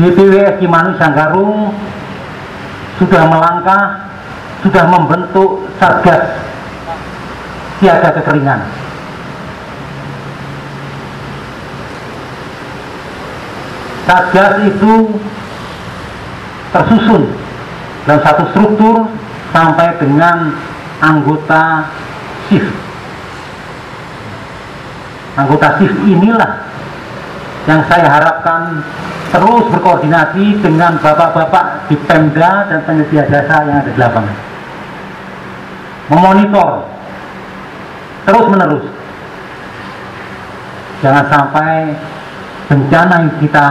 [0.00, 1.76] BPWS Cimanuk Sanggarung
[2.96, 4.08] sudah melangkah,
[4.64, 6.42] sudah membentuk Satgas
[7.78, 8.64] siaga kekeringan.
[14.08, 14.94] Satgas itu
[16.74, 17.22] tersusun
[18.02, 19.06] dalam satu struktur
[19.54, 20.50] sampai dengan
[20.98, 21.86] anggota
[22.50, 22.74] shift.
[25.38, 26.66] Anggota shift inilah
[27.70, 28.82] yang saya harapkan
[29.30, 34.36] terus berkoordinasi dengan bapak-bapak di Pemda dan penyedia jasa yang ada di lapangan.
[36.10, 36.70] Memonitor
[38.26, 38.86] terus menerus.
[41.02, 41.72] Jangan sampai
[42.68, 43.66] bencana yang kita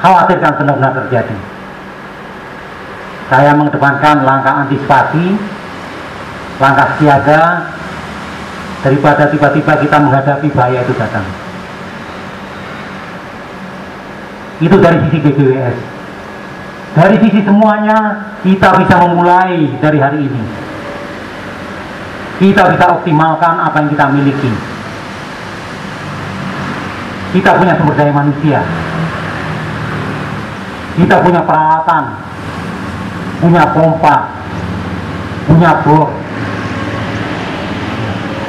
[0.00, 1.49] khawatirkan benar-benar terjadi.
[3.30, 5.38] Saya mengedepankan langkah antisipasi,
[6.58, 7.70] langkah siaga,
[8.82, 11.24] daripada tiba-tiba kita menghadapi bahaya itu datang.
[14.60, 15.78] Itu dari sisi BPWS.
[16.90, 20.42] Dari sisi semuanya, kita bisa memulai dari hari ini.
[22.42, 24.52] Kita bisa optimalkan apa yang kita miliki.
[27.30, 28.60] Kita punya sumber daya manusia.
[30.98, 32.04] Kita punya peralatan,
[33.40, 34.16] punya pompa,
[35.48, 36.12] punya bor.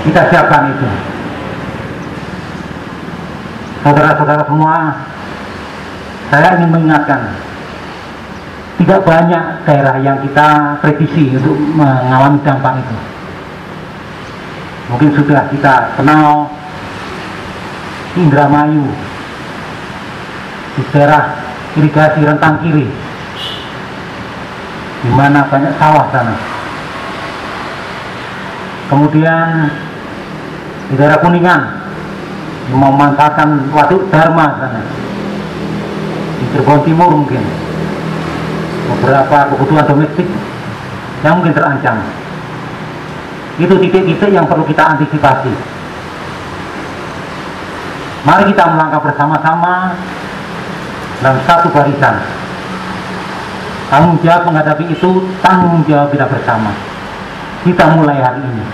[0.02, 0.88] Kita siapkan itu.
[3.82, 4.78] Saudara-saudara semua,
[6.30, 7.34] saya ingin mengingatkan,
[8.78, 12.98] tidak banyak daerah yang kita prediksi untuk mengalami dampak itu.
[14.92, 16.52] Mungkin sudah kita kenal
[18.12, 18.92] Indramayu,
[20.76, 21.32] di daerah
[21.80, 22.92] irigasi rentang kiri,
[25.02, 26.36] di mana banyak sawah sana.
[28.86, 29.72] Kemudian
[30.92, 31.62] di daerah Kuningan,
[32.70, 34.82] memanfaatkan waduk Dharma sana.
[36.38, 37.42] Di Cirebon Timur mungkin.
[38.92, 40.28] Beberapa kebutuhan domestik
[41.24, 41.98] yang mungkin terancam.
[43.58, 45.54] Itu titik-titik yang perlu kita antisipasi.
[48.22, 49.98] Mari kita melangkah bersama-sama
[51.26, 52.41] dalam satu barisan
[53.92, 56.72] tanggung jawab menghadapi itu tanggung jawab kita bersama
[57.68, 58.66] kita mulai hari ini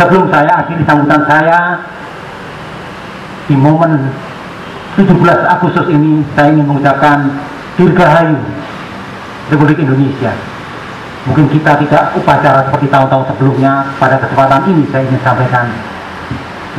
[0.00, 1.60] sebelum saya akhiri sambutan saya
[3.46, 4.10] di momen
[4.96, 5.12] 17
[5.44, 7.28] Agustus ini saya ingin mengucapkan
[7.76, 8.40] Dirgahayu
[9.52, 10.32] Republik Indonesia.
[11.28, 13.92] Mungkin kita tidak upacara seperti tahun-tahun sebelumnya.
[14.00, 15.68] Pada kesempatan ini saya ingin sampaikan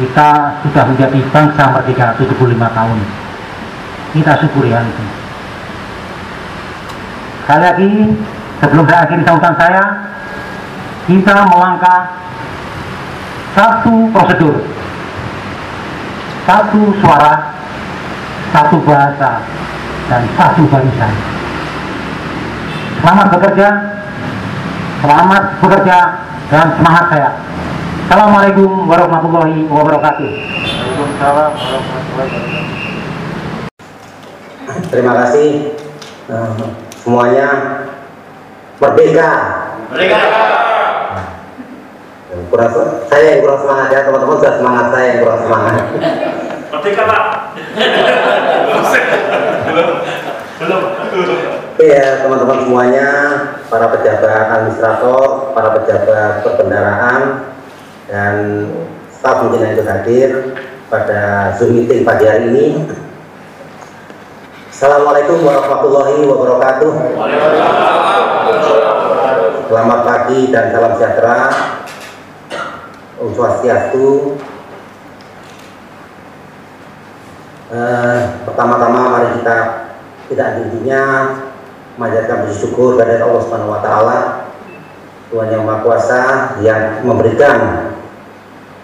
[0.02, 0.30] kita
[0.66, 2.98] sudah menjadi bangsa merdeka 75 tahun.
[4.18, 5.27] Kita syukuri hal itu.
[7.48, 8.12] Sekali lagi
[8.60, 9.84] sebelum saya akhiri sambutan saya,
[11.08, 12.12] kita melangkah
[13.56, 14.68] satu prosedur,
[16.44, 17.56] satu suara,
[18.52, 19.48] satu bahasa,
[20.12, 21.16] dan satu barisan.
[23.00, 23.96] Selamat bekerja,
[25.00, 25.98] selamat bekerja,
[26.52, 27.32] dan semangat saya.
[28.12, 30.28] Assalamualaikum warahmatullahi wabarakatuh.
[30.28, 32.76] Waalaikumsalam warahmatullahi wabarakatuh.
[34.92, 35.72] Terima kasih
[37.08, 37.48] semuanya.
[38.84, 39.32] Merdeka.
[39.96, 40.20] Merdeka.
[42.48, 42.70] Kurang,
[43.08, 45.86] saya yang kurang semangat ya teman-teman sudah semangat saya yang kurang semangat.
[46.68, 47.24] Merdeka, Pak.
[49.72, 49.88] belum.
[50.60, 50.82] Belum.
[51.78, 53.10] Iya teman-teman semuanya,
[53.70, 57.20] para pejabat administrator, para pejabat perbendaraan,
[58.10, 58.36] dan
[59.14, 60.58] staf mungkin yang hadir
[60.90, 62.68] pada Zoom meeting pagi hari ini.
[64.78, 66.92] Assalamualaikum warahmatullahi wabarakatuh.
[69.74, 71.50] Selamat pagi dan salam sejahtera.
[73.18, 74.38] Om Swastiastu.
[77.74, 79.58] Eh, Pertama-tama mari kita
[80.30, 81.02] tidak intinya
[81.98, 84.18] mengajarkan bersyukur kepada Allah Subhanahu wa taala
[85.34, 86.22] Tuhan yang Maha Kuasa
[86.62, 87.58] yang memberikan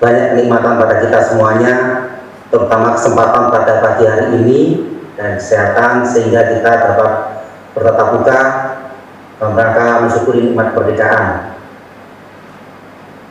[0.01, 1.73] banyak kenikmatan pada kita semuanya
[2.49, 4.61] terutama kesempatan pada pagi hari ini
[5.13, 7.11] dan kesehatan sehingga kita dapat
[7.73, 8.39] bertatap muka
[9.37, 11.25] dalam rangka mensyukuri nikmat kemerdekaan.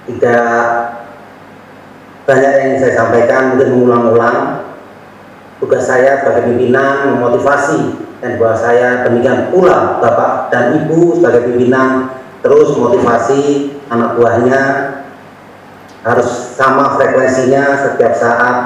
[0.03, 0.63] Tidak
[2.27, 4.39] banyak yang saya sampaikan mungkin mengulang-ulang
[5.63, 12.19] tugas saya sebagai pimpinan memotivasi dan bahwa saya demikian pula Bapak dan Ibu sebagai pimpinan
[12.43, 14.63] terus motivasi anak buahnya
[16.03, 18.57] harus sama frekuensinya setiap saat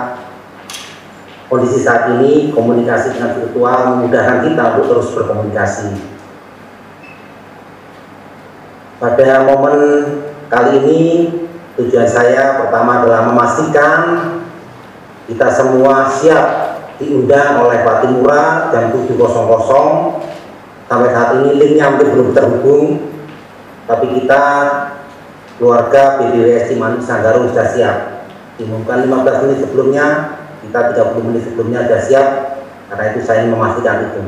[1.46, 5.88] kondisi saat ini komunikasi dengan virtual memudahkan kita untuk terus berkomunikasi.
[8.96, 9.78] Pada momen
[10.48, 11.02] kali ini
[11.76, 14.00] tujuan saya pertama adalah memastikan
[15.28, 16.46] kita semua siap
[16.96, 19.20] diundang oleh Pak Timura jam 7.00
[20.86, 22.84] sampai saat ini linknya mungkin belum terhubung
[23.84, 24.42] tapi kita
[25.60, 27.96] keluarga BDWS Cimanuk Sanggaru sudah siap.
[28.56, 30.06] Diumumkan 15 menit sebelumnya
[30.66, 32.28] kita 30 menit sebelumnya sudah siap
[32.90, 34.22] karena itu saya ingin memastikan itu.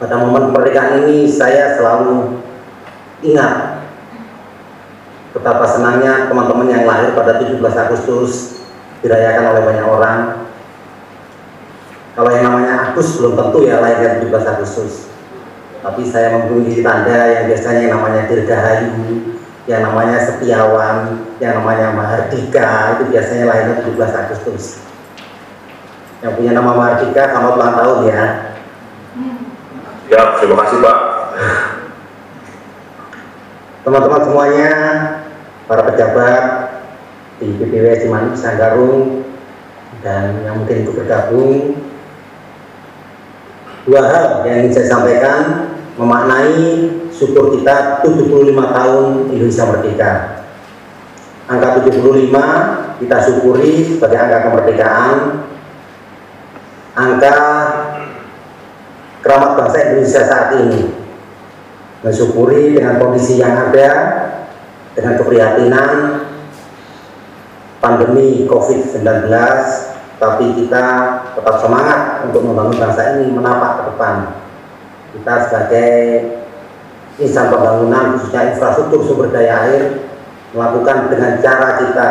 [0.00, 2.42] Pada momen kemerdekaan ini saya selalu
[3.22, 3.84] ingat
[5.32, 8.62] betapa senangnya teman-teman yang lahir pada 17 Agustus
[9.00, 10.18] dirayakan oleh banyak orang.
[12.12, 15.08] Kalau yang namanya Agus belum tentu ya lahirnya 17 Agustus.
[15.82, 18.92] Tapi saya mempunyai tanda yang biasanya yang namanya Dirgahayu
[19.70, 24.64] yang namanya Setiawan yang namanya Mahardika itu biasanya lahirnya 17 Agustus.
[26.22, 28.22] Yang punya nama Mahardika selamat ulang tahun ya.
[30.10, 30.98] Ya, terima kasih, Pak.
[33.82, 34.72] teman-teman semuanya
[35.66, 36.44] para pejabat
[37.42, 39.26] di BPW Cimanuk Sanggarung
[40.06, 41.82] dan yang mungkin ikut bergabung
[43.82, 45.38] dua hal yang ingin saya sampaikan
[45.98, 50.10] memaknai syukur kita 75 tahun Indonesia Merdeka.
[51.46, 55.18] Angka 75 kita syukuri sebagai angka kemerdekaan.
[56.98, 57.36] Angka
[59.22, 60.90] keramat bangsa Indonesia saat ini.
[62.02, 63.90] Mensyukuri dengan kondisi yang ada
[64.98, 65.90] dengan keprihatinan
[67.78, 69.30] pandemi COVID-19
[70.18, 70.86] tapi kita
[71.38, 74.14] tetap semangat untuk membangun bangsa ini menapak ke depan.
[75.14, 75.98] Kita sebagai
[77.20, 79.82] insan pembangunan khususnya infrastruktur sumber daya air
[80.56, 82.08] melakukan dengan cara kita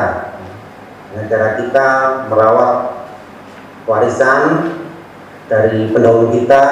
[1.09, 1.87] dengan cara kita
[2.29, 2.73] merawat
[3.89, 4.41] warisan
[5.49, 6.63] dari pendahulu kita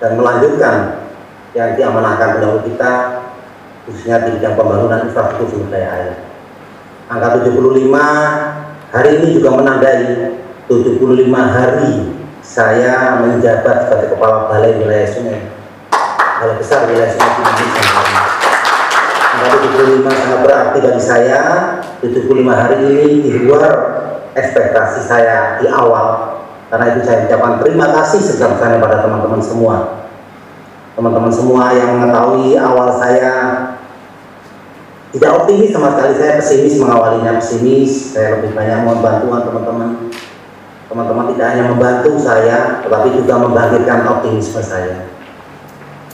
[0.00, 1.06] dan melanjutkan
[1.52, 2.92] yang diamanahkan pendahulu kita
[3.84, 6.14] khususnya di bidang pembangunan infrastruktur sumber daya air.
[7.04, 7.92] Angka 75
[8.96, 10.40] hari ini juga menandai
[10.72, 11.04] 75
[11.36, 15.63] hari saya menjabat sebagai kepala balai wilayah sungai
[16.44, 17.82] balai besar wilayah sungai Indonesia.
[19.34, 21.40] Angka 75 sangat berarti bagi saya.
[22.04, 23.72] 75 hari ini di luar
[24.36, 26.36] ekspektasi saya di awal.
[26.68, 30.04] Karena itu saya ucapkan terima kasih sebesar-besarnya pada teman-teman semua.
[30.92, 33.32] Teman-teman semua yang mengetahui awal saya
[35.16, 36.12] tidak optimis sama sekali.
[36.12, 38.12] Saya pesimis mengawalinya pesimis.
[38.12, 40.12] Saya lebih banyak mohon bantuan teman-teman.
[40.92, 45.13] Teman-teman tidak hanya membantu saya tetapi juga membangkitkan optimisme saya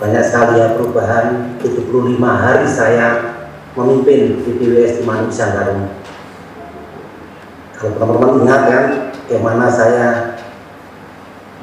[0.01, 3.07] banyak sekali ya perubahan 75 hari saya
[3.76, 6.01] memimpin BPWS di Garung
[7.80, 8.84] kalau teman-teman ingat kan
[9.24, 10.36] bagaimana saya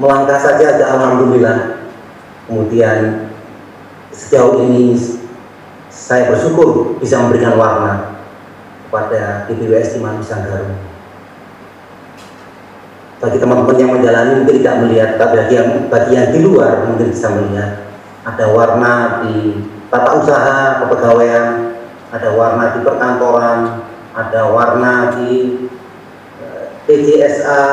[0.01, 1.77] melangkah saja ada Alhamdulillah.
[2.49, 3.29] Kemudian
[4.09, 4.97] sejauh ini
[5.93, 8.17] saya bersyukur bisa memberikan warna
[8.89, 10.73] kepada BPWS di Manusanggaru.
[13.21, 17.13] Bagi teman-teman yang menjalani mungkin tidak melihat, tapi bagi yang, bagi yang di luar mungkin
[17.13, 17.86] bisa melihat
[18.27, 21.79] ada warna di tata usaha kepegawaian,
[22.11, 23.59] ada warna di perkantoran,
[24.11, 25.31] ada warna di
[26.43, 27.63] eh, PJSA,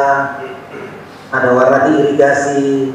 [1.34, 2.94] ada warna di irigasi,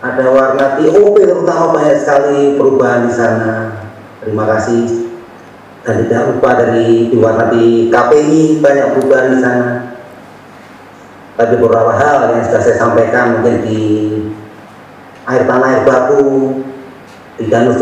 [0.00, 3.52] ada warna di OP terutama banyak sekali perubahan di sana.
[4.24, 5.12] Terima kasih.
[5.84, 9.68] Dan tidak lupa dari di warna di KPI banyak perubahan di sana.
[11.36, 13.80] Tapi beberapa hal yang sudah saya sampaikan mungkin di
[15.28, 16.56] air tanah air baku
[17.38, 17.76] di danau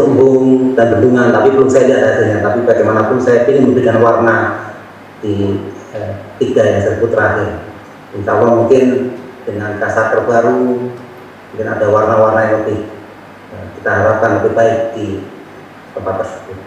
[0.74, 1.30] dan bendungan.
[1.30, 2.38] Tapi belum saya lihat hasilnya.
[2.42, 4.68] Tapi bagaimanapun saya ingin memberikan warna
[5.22, 7.64] di eh, tiga yang saya sebut terakhir.
[8.12, 8.84] Insya Allah mungkin
[9.46, 10.90] dengan kasar terbaru
[11.54, 12.90] mungkin ada warna-warna yang lebih
[13.54, 15.06] eh, kita harapkan lebih baik di
[15.94, 16.58] tempat tersebut.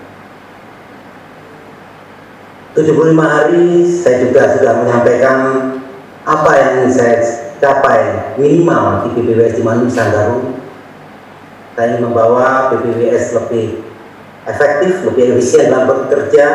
[2.80, 5.38] 75 hari saya juga sudah menyampaikan
[6.23, 7.19] apa yang saya
[7.59, 10.59] capai minimal di BPWS di Manusanggaru saya
[11.88, 13.88] ingin membawa BPWS lebih
[14.43, 16.45] efektif, lebih efisien dalam bekerja.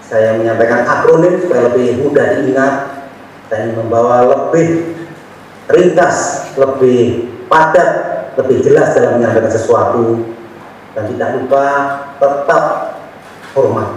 [0.00, 2.74] Saya menyampaikan akronim supaya lebih mudah diingat.
[3.50, 4.94] Ingin membawa lebih
[5.66, 7.90] ringkas, lebih padat,
[8.38, 10.32] lebih jelas dalam menyampaikan sesuatu.
[10.94, 11.66] Dan tidak lupa
[12.18, 12.64] tetap
[13.54, 13.90] hormat.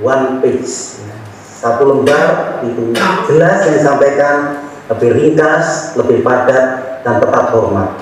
[0.00, 0.98] One page,
[1.60, 2.90] satu lembar itu
[3.30, 4.36] jelas yang disampaikan,
[4.90, 8.01] lebih ringkas, lebih padat, dan tetap hormat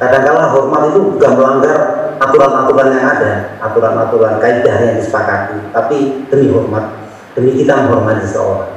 [0.00, 1.78] kadang-kala hormat itu bukan melanggar
[2.20, 3.32] aturan-aturan yang ada,
[3.64, 7.00] aturan-aturan kaidah yang disepakati, tapi demi hormat,
[7.32, 8.72] demi kita menghormati seseorang.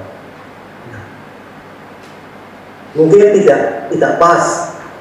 [2.94, 4.44] Mungkin tidak tidak pas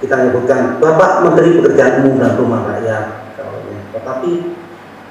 [0.00, 3.04] kita menyebutkan Bapak Menteri Pekerjaan Umum dan Rumah Rakyat,
[3.94, 4.30] tetapi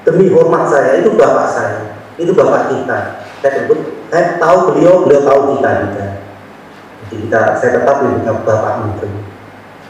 [0.04, 3.24] demi hormat saya itu Bapak saya, itu Bapak kita.
[3.42, 6.06] Saya sebut, saya tahu beliau, beliau tahu kita juga.
[7.02, 9.31] Jadi kita, saya tetap menyebutkan Bapak Menteri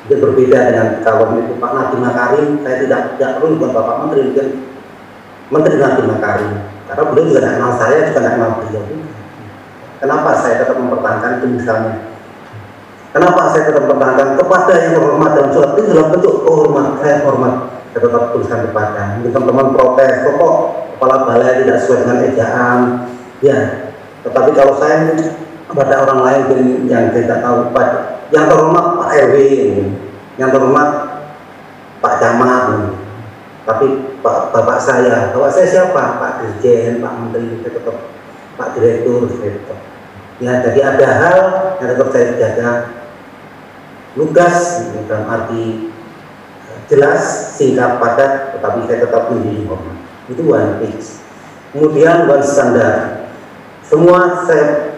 [0.03, 1.55] mungkin berbeda dengan kalau itu.
[1.63, 4.49] Pak Nadiem Makarim saya tidak tidak perlu buat Bapak Menteri mungkin
[5.51, 6.53] Menteri Nadiem Makarim.
[6.91, 8.83] Karena beliau juga tidak kenal saya juga tidak kenal beliau
[10.03, 11.95] kenapa saya tetap mempertahankan itu misalnya?
[13.15, 17.55] Kenapa saya tetap mempertahankan kepada yang hormat dalam surat itu dalam bentuk hormat saya hormat
[17.95, 19.01] saya tetap tuliskan kepada.
[19.21, 20.55] Mungkin teman-teman protes pokok
[20.99, 22.79] kepala balai tidak sesuai dengan ejaan.
[23.39, 23.59] Ya
[24.23, 25.15] tetapi kalau saya
[25.71, 26.43] kepada orang lain
[26.91, 29.37] yang tidak tahu pada yang terhormat Pak RW
[30.41, 30.91] yang terhormat
[32.01, 32.65] Pak Camat
[33.63, 36.19] tapi Pak, Bapak saya, Bapak saya siapa?
[36.19, 37.95] Pak Dirjen, Pak Menteri, tetap
[38.59, 39.79] Pak Direktur, tetap.
[40.43, 41.39] Ya, jadi ada hal
[41.79, 42.71] yang tetap saya jaga
[44.19, 45.95] lugas dalam arti
[46.67, 49.99] eh, jelas, singkat, padat, tetapi saya tetap menjadi hormat.
[50.27, 51.23] Itu one page.
[51.71, 53.31] Kemudian one standar.
[53.87, 54.91] Semua saya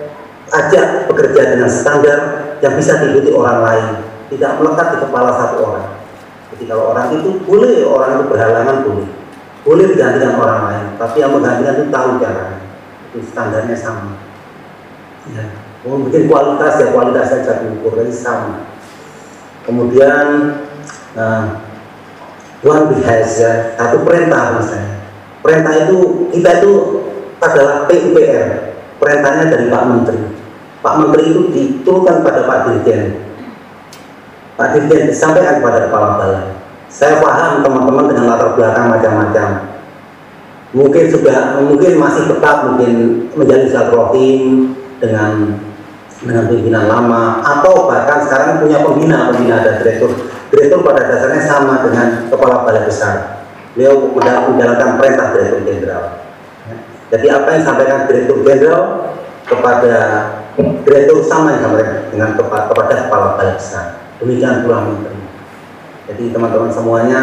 [0.48, 2.18] ajak bekerja dengan standar
[2.62, 3.86] yang bisa diikuti orang lain,
[4.34, 5.88] tidak melekat di kepala satu orang.
[6.54, 9.08] Jadi kalau orang itu boleh orang itu berhalangan boleh,
[9.66, 12.60] boleh digantikan orang lain, tapi yang menggantikan itu tahu caranya,
[13.10, 14.14] itu standarnya sama.
[15.32, 15.44] Ya.
[15.84, 18.64] Oh, mungkin kualitas ya kualitas saja diukur sama.
[19.64, 20.56] Kemudian
[21.16, 21.64] nah,
[22.64, 25.00] one behavior satu perintah misalnya.
[25.44, 26.72] Perintah itu kita itu
[27.36, 28.48] adalah PUPR,
[28.96, 30.33] perintahnya dari Pak Menteri
[30.84, 33.16] Pak Menteri itu diturunkan pada Pak Dirjen.
[34.60, 36.52] Pak Dirjen disampaikan kepada Kepala Balai.
[36.92, 39.72] Saya paham teman-teman dengan latar belakang macam-macam.
[40.76, 45.56] Mungkin sudah, mungkin masih tetap mungkin menjadi silaturahim dengan
[46.20, 50.12] dengan pimpinan lama atau bahkan sekarang punya pembina, pembina ada direktur.
[50.52, 53.44] Direktur pada dasarnya sama dengan kepala balai besar.
[53.72, 56.04] Beliau menjalankan perintah direktur jenderal.
[57.08, 58.84] Jadi apa yang disampaikan direktur jenderal
[59.48, 59.94] kepada
[60.58, 64.04] direktur sama yang mereka dengan kepada, kepada kepala balai besar.
[64.22, 65.18] Demikian pula menteri.
[66.04, 67.20] Jadi teman-teman semuanya,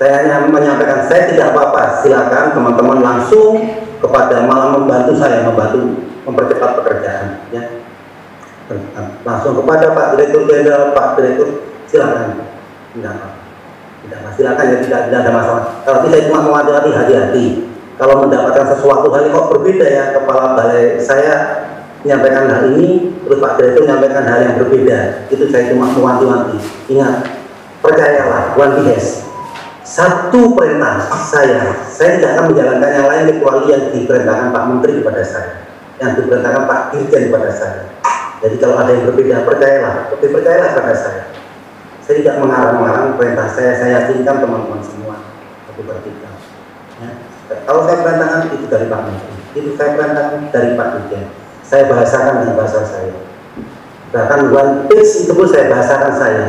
[0.00, 2.00] saya hanya menyampaikan saya tidak apa-apa.
[2.00, 3.60] Silakan teman-teman langsung
[4.00, 7.44] kepada malah membantu saya membantu mempercepat pekerjaan.
[7.52, 7.84] Ya.
[9.28, 12.48] Langsung kepada Pak Direktur Jenderal, Pak Direktur, silakan.
[12.96, 13.28] Tidak apa.
[14.08, 14.28] Tidak apa.
[14.32, 15.64] Silakan ya tidak, tidak ada masalah.
[15.84, 17.46] Kalau tidak cuma mewajibkan hati-hati.
[17.94, 21.62] Kalau mendapatkan sesuatu hal kok berbeda ya kepala balai saya
[22.04, 24.98] menyampaikan hal ini, terus Pak Direktur menyampaikan hal yang berbeda.
[25.32, 26.60] Itu saya cuma mewanti-wanti.
[26.92, 27.14] Ingat,
[27.80, 29.24] percayalah, one BS.
[29.84, 35.22] Satu perintah saya, saya tidak akan menjalankan yang lain kecuali yang diperintahkan Pak Menteri kepada
[35.24, 35.50] saya,
[36.00, 37.80] yang diperintahkan Pak Dirjen kepada saya.
[38.44, 41.22] Jadi kalau ada yang berbeda, percayalah, lebih percayalah kepada saya.
[42.04, 45.16] Saya tidak mengarang-arang perintah saya, saya yakinkan teman-teman semua
[45.74, 46.12] itu.
[47.00, 47.10] Ya.
[47.64, 51.43] Kalau saya perintahkan itu dari Pak Menteri, itu saya perintahkan dari Pak Dirjen.
[51.64, 53.12] Saya bahasakan dengan bahasa saya.
[54.12, 56.46] Bahkan one page itu pun saya bahasakan saya.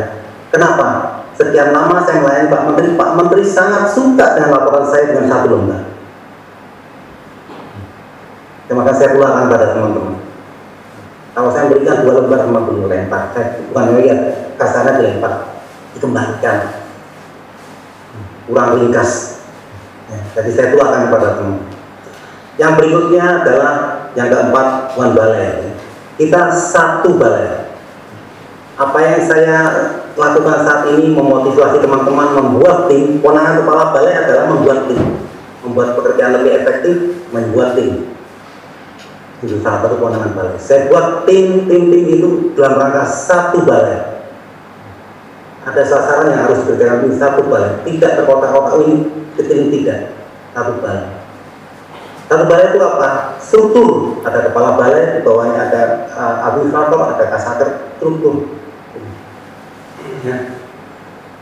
[0.51, 0.87] Kenapa?
[1.35, 5.47] Sekian lama saya melayani Pak Menteri, Pak Menteri sangat suka dengan laporan saya dengan satu
[5.51, 5.81] lembar.
[8.65, 10.15] Terima kasih saya pulangkan pada teman-teman.
[11.35, 14.19] Kalau saya berikan dua lembar sama beliau lempar, saya bukan melihat
[14.55, 15.59] kasarnya dilempar,
[15.91, 16.57] dikembalikan,
[18.47, 19.43] kurang ringkas.
[20.07, 21.59] Ya, jadi saya tuakan kepada teman.
[22.55, 23.73] Yang berikutnya adalah
[24.15, 25.75] yang keempat one balai.
[26.15, 27.75] Kita satu balai.
[28.75, 29.57] Apa yang saya
[30.15, 33.19] lakukan saat ini memotivasi teman-teman membuat tim.
[33.23, 34.99] Kewenangan kepala balai adalah membuat tim,
[35.63, 36.95] membuat pekerjaan lebih efektif,
[37.31, 38.15] membuat tim
[39.43, 40.57] itu salah satu kewenangan balai.
[40.57, 44.15] Saya buat tim tim tim itu dalam rangka satu balai.
[45.65, 48.95] Ada sasaran yang harus berjalan di satu balai, tidak terkotak-kotak ini
[49.33, 50.13] kecil tidak
[50.53, 51.14] satu balai.
[52.25, 53.37] Satu balai itu apa?
[53.37, 54.21] Struktur.
[54.25, 58.57] Ada kepala balai, di bawahnya ada uh, administrator, ada kasaker, struktur.
[60.25, 60.57] Ya.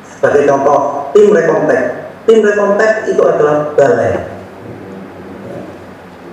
[0.03, 1.81] Sebagai contoh, tim rekontek.
[2.27, 4.33] Tim rekontek itu adalah balai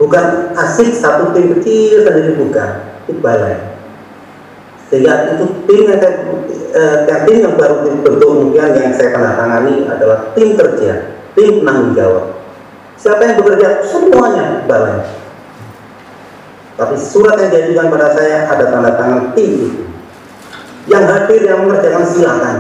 [0.01, 2.70] bukan asik satu tim kecil sendiri bukan
[3.05, 3.76] itu balai
[4.88, 6.01] sehingga itu tim yang
[6.72, 12.39] eh, tim yang baru bentuk kemudian yang saya tangani adalah tim kerja tim penanggung jawab
[13.01, 15.01] siapa yang bekerja semuanya balai
[16.76, 19.84] tapi surat yang diajukan pada saya ada tanda tangan tim
[20.88, 22.57] yang hadir yang mengerjakan silakan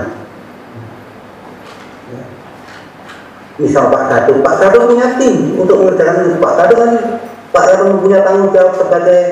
[3.60, 6.36] misal Pak Kado, Pak Kado punya tim untuk mengerjakan itu.
[6.40, 6.90] Pak Kado kan
[7.52, 9.22] Pak RW punya tanggung jawab sebagai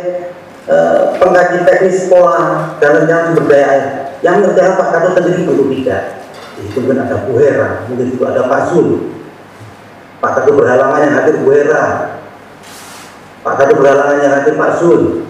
[0.69, 3.87] uh, pengkaji teknis sekolah dan rencana sumber daya air.
[4.21, 6.03] Yang mengerjakan Pak Kato sendiri tentu tidak.
[6.59, 9.18] Itu mungkin ada Bu Hera, mungkin juga ada Pak Zul.
[10.19, 11.85] Pak Kato berhalangan yang hadir Bu Hera.
[13.47, 15.25] Pak Kato berhalangan yang hadir Pak Zul.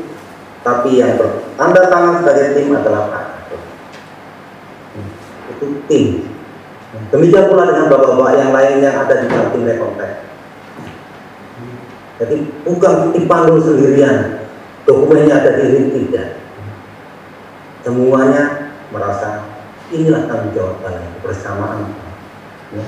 [0.65, 3.57] Tapi yang bertanda tangan sebagai tim adalah Pak Kato.
[5.57, 6.05] Itu tim.
[7.13, 10.29] Demikian pula dengan bapak-bapak yang lain yang ada di dalam tim rekontek
[12.19, 12.37] jadi
[12.67, 14.43] bukan dipanggil sendirian,
[14.83, 16.43] dokumennya ada di tidak.
[17.87, 19.47] Semuanya merasa
[19.95, 21.95] inilah tanggung jawab kalian bersamaan.
[22.75, 22.85] Ya.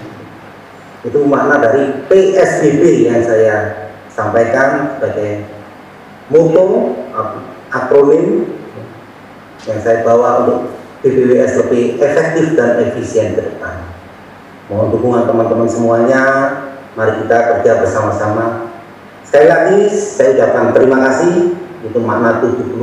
[1.01, 5.49] Itu makna dari PSBB yang saya sampaikan sebagai
[6.29, 6.95] moto
[7.73, 8.53] akronim
[9.65, 13.89] yang saya bawa untuk BPWS lebih efektif dan efisien ke depan.
[14.69, 16.23] Mohon dukungan teman-teman semuanya.
[16.99, 18.71] Mari kita kerja bersama-sama
[19.31, 21.55] Sekali lagi saya ucapkan terima kasih
[21.87, 22.83] itu makna 75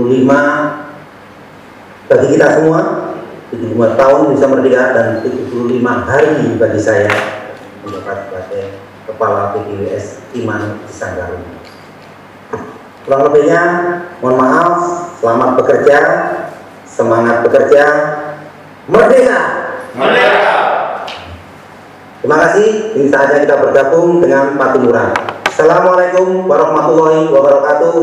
[2.07, 3.11] bagi kita semua
[3.51, 7.11] 75 tahun bisa merdeka dan 75 hari bagi saya
[7.87, 8.63] mendapat sebagai
[9.07, 11.39] kepala PPWS Iman Sanggaru.
[13.07, 13.63] Kurang lebihnya
[14.19, 14.75] mohon maaf,
[15.23, 15.99] selamat bekerja,
[16.83, 17.83] semangat bekerja,
[18.91, 19.39] merdeka.
[19.95, 20.43] Merdeka.
[22.19, 25.15] Terima kasih, ini saatnya kita bergabung dengan Patimura.
[25.47, 27.95] Assalamualaikum warahmatullahi wabarakatuh.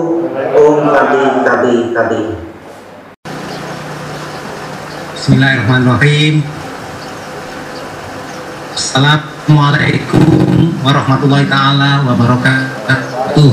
[0.57, 2.23] Om Santi Santi Santi.
[5.13, 6.35] Bismillahirrahmanirrahim.
[9.45, 13.53] Assalamualaikum warahmatullahi taala wabarakatuh.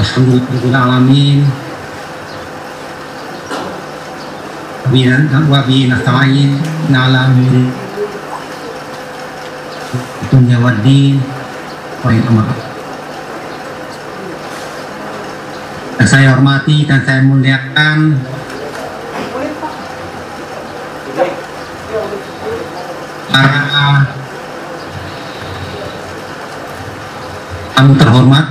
[0.00, 1.44] Alhamdulillahirrahmanirrahim.
[5.52, 6.56] wabi nasta'in
[6.88, 7.36] ala
[10.32, 11.20] dunia wadi
[12.00, 12.16] wa
[16.00, 18.16] dan saya hormati dan saya muliakan
[23.30, 24.04] para
[27.74, 28.46] tamu terhormat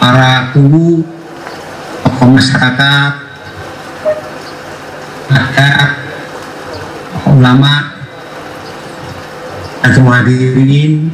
[0.00, 1.04] para guru
[2.02, 3.12] tokoh masyarakat
[5.30, 5.70] ada
[7.30, 7.94] ulama
[9.84, 11.12] dan semua hadirin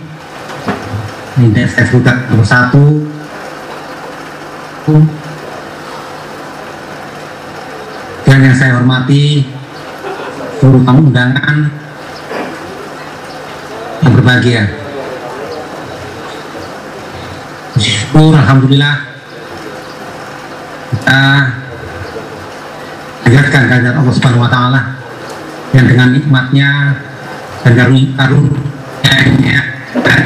[1.36, 3.05] ini saya sebutkan nomor satu.
[8.24, 9.44] Dan yang saya hormati
[10.56, 11.68] seluruh tamu undangan
[14.00, 14.62] yang berbahagia.
[17.76, 18.96] Syukur Alhamdulillah
[20.96, 21.22] kita
[23.28, 24.80] ajarkan kehadirat Allah Subhanahu wa taala
[25.76, 26.70] yang dengan nikmatnya
[27.60, 27.72] dan
[28.16, 29.60] karunia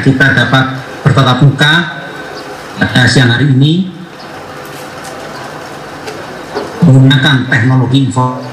[0.01, 1.73] kita dapat bertatap muka
[2.81, 3.93] pada siang hari ini
[6.81, 8.50] menggunakan teknologi informasi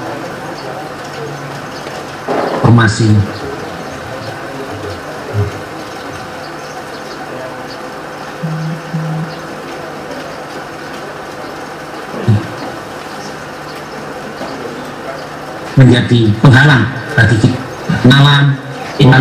[15.78, 16.84] menjadi penghalang
[17.14, 17.60] bagi kita.
[18.02, 18.44] Kenalan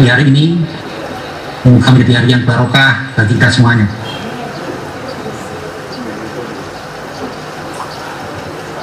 [0.09, 0.45] hari ini
[1.61, 3.87] semoga menjadi hari yang barokah bagi kita semuanya.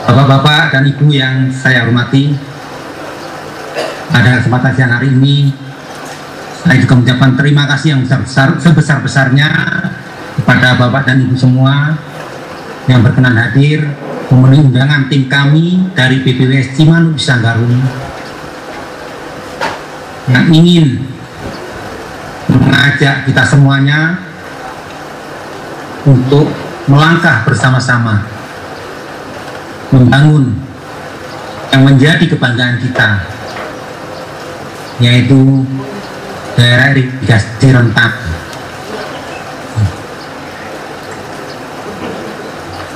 [0.04, 2.53] Bapak-bapak dan ibu yang saya hormati
[4.14, 5.50] pada kesempatan siang hari ini
[6.62, 9.48] saya juga mengucapkan terima kasih yang besar-besar sebesar-besarnya
[10.38, 11.98] kepada bapak dan ibu semua
[12.86, 13.82] yang berkenan hadir
[14.30, 17.74] memenuhi undangan tim kami dari BPWS Cimanuk Sanggarung.
[20.30, 20.86] Yang ingin
[22.48, 24.16] mengajak kita semuanya
[26.08, 26.48] untuk
[26.88, 28.24] melangkah bersama-sama
[29.92, 30.56] membangun
[31.72, 33.33] yang menjadi kebanggaan kita
[35.02, 35.66] yaitu
[36.54, 38.12] daerah irigasi rentak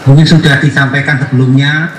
[0.09, 1.93] mungkin sudah disampaikan sebelumnya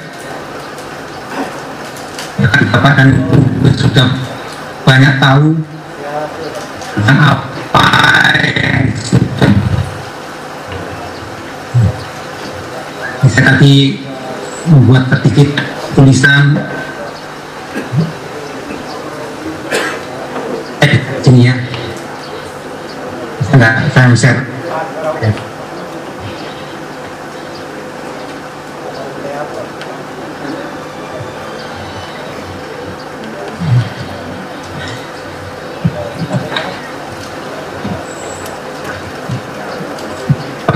[2.40, 4.08] Bapak dan Ibu sudah
[4.88, 5.60] banyak tahu
[6.96, 7.86] tentang apa
[8.48, 9.52] yang sudah
[13.28, 14.00] saya tadi
[14.72, 15.60] membuat sedikit
[15.94, 16.56] tulisan
[20.80, 21.56] eh sini ya
[23.60, 24.40] enggak saya share
[25.20, 25.32] ya.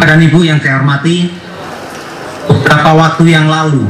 [0.04, 1.26] Dan Ibu yang saya hormati,
[2.46, 3.88] beberapa waktu yang lalu,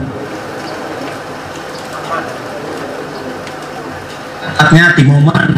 [4.39, 5.51] tepatnya di momen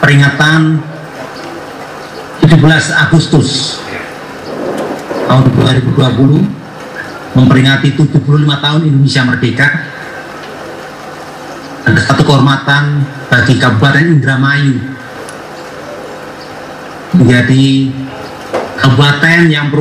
[0.00, 0.93] peringatan
[2.44, 2.60] 17
[2.92, 3.80] Agustus
[5.24, 8.20] tahun 2020 memperingati 75
[8.60, 9.68] tahun Indonesia Merdeka
[11.88, 13.00] ada satu kehormatan
[13.32, 14.76] bagi Kabupaten Indramayu
[17.16, 17.64] menjadi
[18.76, 19.72] kabupaten yang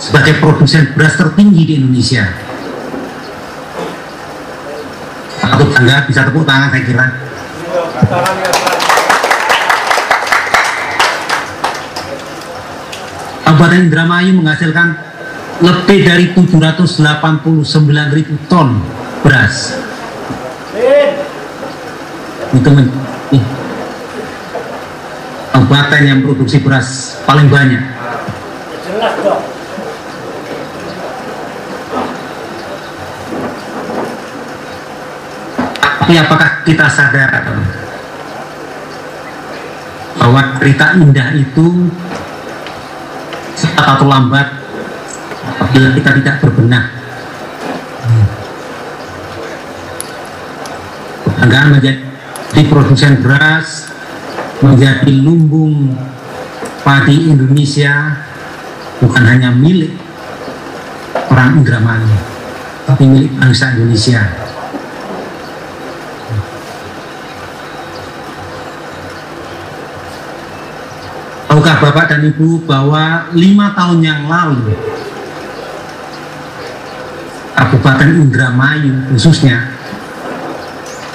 [0.00, 2.24] sebagai produsen beras tertinggi di Indonesia.
[5.44, 7.06] Patut bangga, bisa tepuk tangan saya kira.
[13.56, 15.00] Kabupaten Indramayu menghasilkan
[15.64, 17.40] lebih dari 789
[18.12, 18.84] ribu ton
[19.24, 19.80] beras.
[22.52, 22.92] Itu men
[25.56, 27.80] kabupaten yang produksi beras paling banyak.
[35.80, 37.32] Tapi apakah kita sadar
[40.20, 41.88] bahwa cerita indah itu
[43.76, 44.48] atau lambat
[45.60, 46.86] apabila kita tidak berbenah.
[51.26, 53.92] Kebanggaan menjadi produsen beras,
[54.64, 55.94] menjadi lumbung
[56.82, 58.18] padi Indonesia
[58.98, 59.92] bukan hanya milik
[61.28, 62.16] orang Indramayu,
[62.88, 64.45] tapi milik bangsa Indonesia.
[71.66, 74.70] Tahukah Bapak dan Ibu bahwa lima tahun yang lalu
[77.58, 79.74] Kabupaten Indramayu khususnya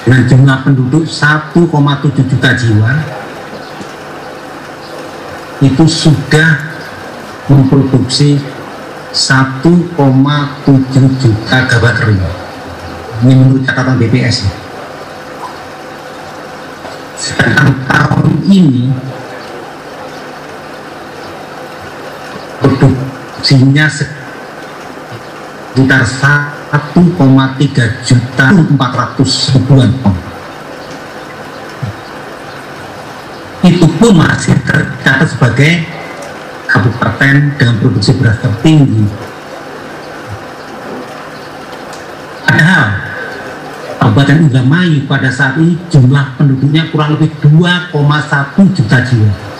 [0.04, 1.56] dengan jumlah penduduk 1,7
[2.28, 2.92] juta jiwa
[5.64, 6.68] itu sudah
[7.48, 8.36] memproduksi
[9.16, 9.64] 1,7
[11.16, 12.20] juta gabah kering.
[13.24, 14.52] Ini menurut catatan BPS.
[17.16, 18.92] Sedangkan tahun ini
[23.42, 23.90] produksinya
[25.74, 30.14] sekitar 1,3 juta 400 ribuan ton.
[33.66, 35.82] Itu pun masih tercatat sebagai
[36.70, 39.10] kabupaten dengan produksi beras tertinggi.
[42.46, 43.10] Padahal
[43.98, 47.90] Kabupaten Indramayu pada saat ini jumlah penduduknya kurang lebih 2,1
[48.70, 49.51] juta jiwa.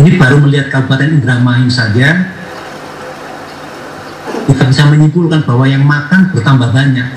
[0.00, 2.32] Ini baru melihat Kabupaten Indramayu saja,
[4.48, 7.08] kita bisa menyimpulkan bahwa yang makan bertambah banyak.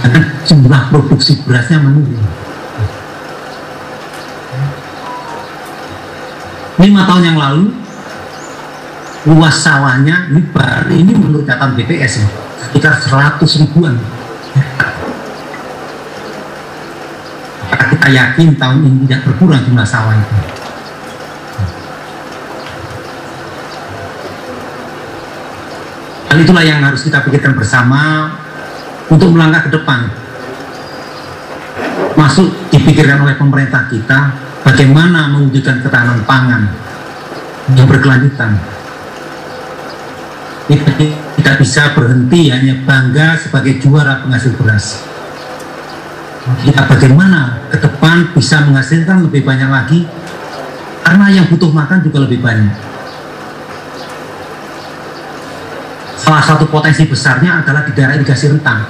[0.00, 2.42] Karena jumlah produksi berasnya menurun.
[6.82, 7.70] lima tahun yang lalu
[9.30, 12.26] luas sawahnya ini baru ini menurut catatan BPS
[12.58, 13.94] sekitar 100 ribuan
[17.70, 20.36] kita yakin tahun ini tidak berkurang jumlah sawah itu
[26.42, 28.34] itulah yang harus kita pikirkan bersama
[29.06, 30.10] untuk melangkah ke depan.
[32.18, 34.34] Masuk dipikirkan oleh pemerintah kita
[34.66, 36.68] bagaimana mewujudkan ketahanan pangan
[37.72, 38.58] yang berkelanjutan.
[40.66, 40.90] Kita
[41.38, 45.02] tidak bisa berhenti hanya bangga sebagai juara penghasil beras.
[46.42, 50.00] Kita bagaimana ke depan bisa menghasilkan lebih banyak lagi?
[51.02, 52.91] Karena yang butuh makan juga lebih banyak
[56.22, 58.86] salah satu potensi besarnya adalah di daerah irigasi rentang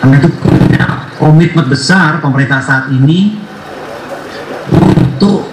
[0.00, 0.84] karena itu punya
[1.20, 3.36] komitmen besar pemerintah saat ini
[4.72, 5.44] untuk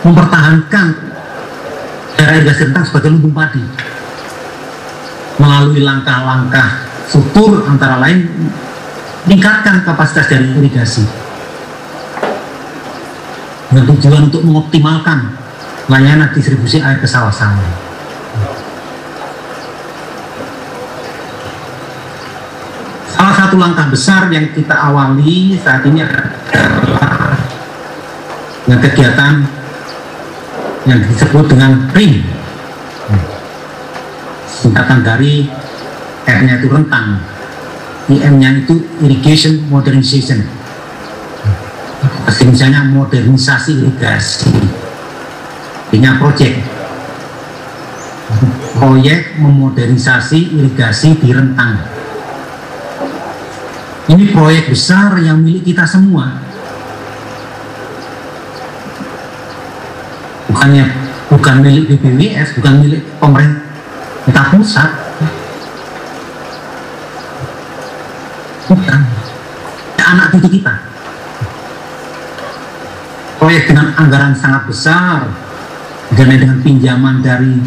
[0.00, 0.86] mempertahankan
[2.16, 3.62] daerah irigasi rentang sebagai lumbung padi.
[5.42, 8.30] Melalui langkah-langkah struktur antara lain
[9.26, 11.02] meningkatkan kapasitas dari irigasi
[13.72, 15.32] dengan tujuan untuk mengoptimalkan
[15.88, 17.88] layanan distribusi air ke sawah-sawah.
[23.08, 26.36] Salah satu langkah besar yang kita awali saat ini adalah
[28.68, 29.32] dengan kegiatan
[30.84, 32.22] yang disebut dengan RIM
[34.46, 35.48] singkatan dari
[36.26, 37.18] R-nya itu rentang
[38.10, 40.61] IM-nya itu Irrigation Modernization
[42.48, 44.50] misalnya modernisasi irigasi.
[45.92, 46.52] Ini proyek
[48.80, 51.78] proyek memodernisasi irigasi di rentang.
[54.10, 56.42] Ini proyek besar yang milik kita semua.
[60.50, 60.84] Bukannya
[61.30, 64.90] bukan milik BPWS bukan milik pemerintah pusat.
[68.66, 69.00] Bukan.
[70.02, 70.91] Anak cucu kita
[73.42, 75.26] proyek dengan anggaran sangat besar
[76.14, 77.58] dengan dengan pinjaman dari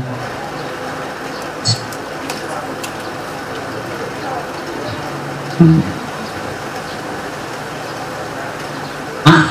[9.27, 9.43] ah,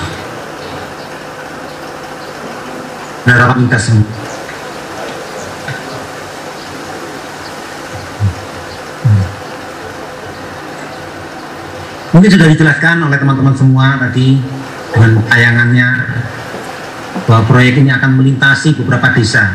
[3.29, 4.09] harapan kita semua.
[12.17, 14.64] Mungkin sudah dijelaskan oleh teman-teman semua tadi
[15.05, 15.89] dengan tayangannya
[17.29, 19.53] bahwa proyek ini akan melintasi beberapa desa.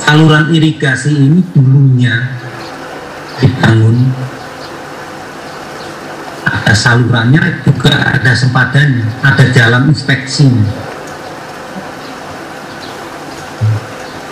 [0.00, 2.16] Saluran irigasi ini dulunya
[3.38, 4.10] dibangun
[6.50, 10.66] ada salurannya juga ada sempadannya, ada jalan inspeksinya.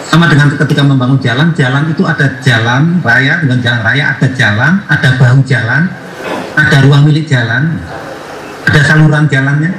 [0.09, 4.73] Sama dengan ketika membangun jalan, jalan itu ada jalan raya dengan jalan raya, ada jalan,
[4.91, 5.87] ada bahu jalan,
[6.59, 7.79] ada ruang milik jalan,
[8.67, 9.71] ada saluran jalannya,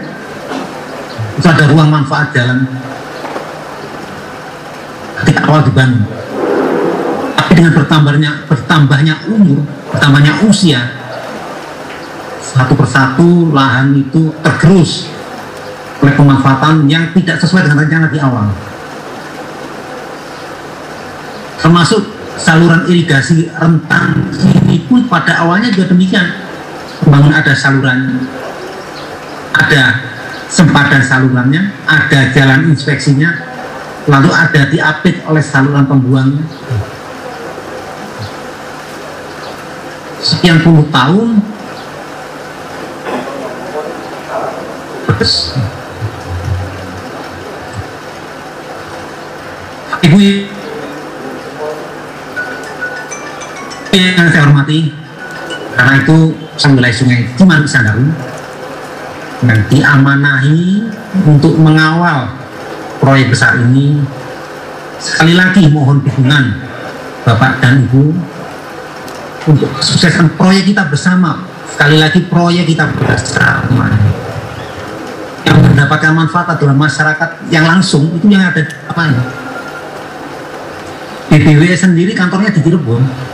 [1.35, 2.63] itu ada ruang manfaat jalan.
[5.19, 6.07] Ketika awal dibangun,
[7.35, 10.95] tapi dengan bertambahnya bertambahnya umur, bertambahnya usia,
[12.39, 15.11] satu persatu lahan itu tergerus
[15.99, 18.47] oleh pemanfaatan yang tidak sesuai dengan rencana di awal.
[21.59, 22.07] Termasuk
[22.39, 24.31] saluran irigasi rentang
[24.63, 26.48] ini pun pada awalnya juga demikian
[27.07, 28.27] bangun ada saluran.
[29.49, 29.83] Ada
[30.49, 33.37] sempadan salurannya ada jalan inspeksinya
[34.09, 36.41] lalu ada diapit oleh saluran pembuangnya
[40.17, 41.37] sekian puluh tahun
[50.01, 50.17] ibu
[53.93, 54.98] yang saya hormati
[55.89, 56.37] karena itu
[56.69, 58.13] wilayah sungai Cimanuk Sandaru
[59.41, 60.85] yang diamanahi
[61.25, 62.29] untuk mengawal
[63.01, 63.97] proyek besar ini.
[65.01, 66.61] Sekali lagi mohon dukungan
[67.25, 68.05] Bapak dan Ibu
[69.49, 71.41] untuk kesuksesan proyek kita bersama.
[71.73, 73.89] Sekali lagi proyek kita bersama.
[75.41, 78.13] Yang mendapatkan manfaat adalah masyarakat yang langsung.
[78.13, 79.23] Itu yang ada apa ya
[81.33, 83.28] BBW sendiri kantornya di Cirebon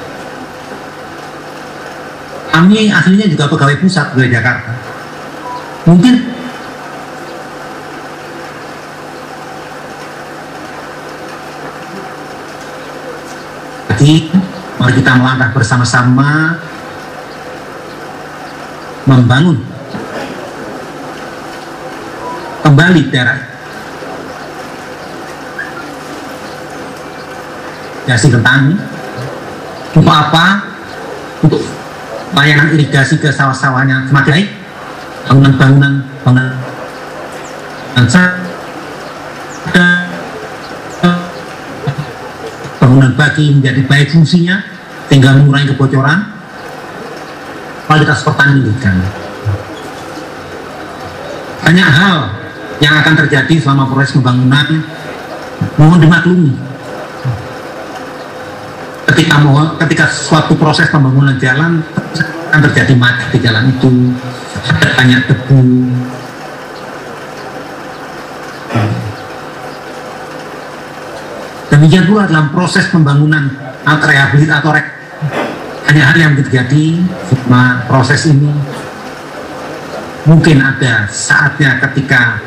[2.56, 4.72] kami aslinya juga pegawai pusat di Jakarta.
[5.84, 6.16] Mungkin
[13.92, 14.32] jadi
[14.80, 16.56] mari kita melangkah bersama-sama
[19.04, 19.60] membangun
[22.64, 23.40] kembali daerah.
[28.06, 28.80] Irigasi kentang
[29.92, 30.72] untuk apa?
[31.44, 31.75] Untuk
[32.36, 34.50] layanan irigasi ke sawah-sawahnya semakin baik
[35.26, 36.66] bangunan-bangunan bangunan
[42.86, 44.62] bangunan bagi menjadi baik fungsinya
[45.10, 46.32] tinggal mengurangi kebocoran.
[47.86, 48.98] Kualitas pertanian.
[51.66, 52.18] Banyak hal
[52.82, 54.86] yang akan terjadi selama proses pembangunan.
[55.82, 56.52] Mohon dimaklumi.
[59.06, 61.86] Ketika mau ketika suatu proses pembangunan jalan
[62.56, 64.16] akan terjadi macet di jalan itu?
[64.64, 65.60] Ada banyak debu?
[71.68, 73.52] Demikian pula dalam proses pembangunan
[73.84, 74.88] atau rehabilitasi atau rek
[75.92, 78.56] hanya hal yang terjadi selama proses ini
[80.24, 82.40] mungkin ada saatnya ketika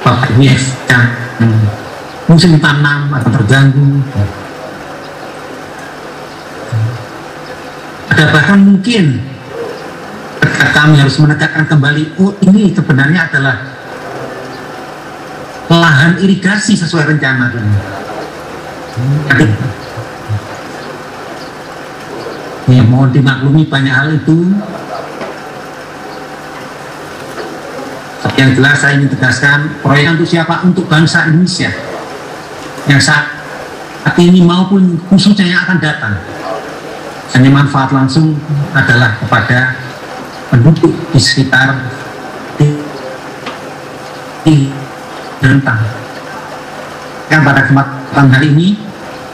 [0.00, 1.04] Bapak Ibu yang
[2.24, 3.88] musim tanam akan terganggu.
[8.08, 9.33] Ada bahkan mungkin
[10.72, 13.56] kami harus menegakkan kembali oh ini sebenarnya adalah
[15.68, 17.50] lahan irigasi sesuai rencana.
[22.64, 24.54] Ya mohon dimaklumi banyak hal itu.
[28.34, 30.64] Yang jelas saya ingin tegaskan proyek untuk siapa?
[30.66, 31.70] Untuk bangsa Indonesia.
[32.90, 36.14] Yang saat ini maupun khususnya yang akan datang.
[37.34, 38.38] Hanya manfaat langsung
[38.70, 39.83] adalah kepada
[40.54, 41.74] penduduk di sekitar
[42.54, 42.78] di,
[44.46, 44.54] di
[45.42, 45.82] rentang.
[47.26, 48.68] Kan pada kesempatan hari ini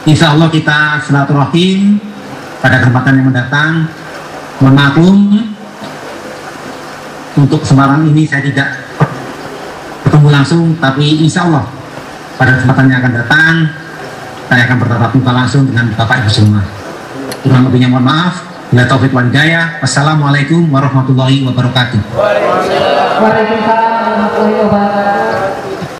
[0.09, 2.01] insya Allah kita silaturahim
[2.57, 3.85] pada kesempatan yang mendatang.
[4.57, 5.17] Mohon maklum
[7.37, 8.81] untuk Semarang ini saya tidak
[10.05, 11.65] bertemu langsung tapi insya Allah
[12.37, 13.53] pada kesempatan yang akan datang
[14.49, 16.61] saya akan bertatap muka langsung dengan Bapak Ibu semua.
[17.41, 21.99] Kurang lebihnya mohon maaf bila taufik wal hidayah wassalamualaikum warahmatullahi wabarakatuh.
[22.15, 25.10] Waalaikumsalam warahmatullahi wabarakatuh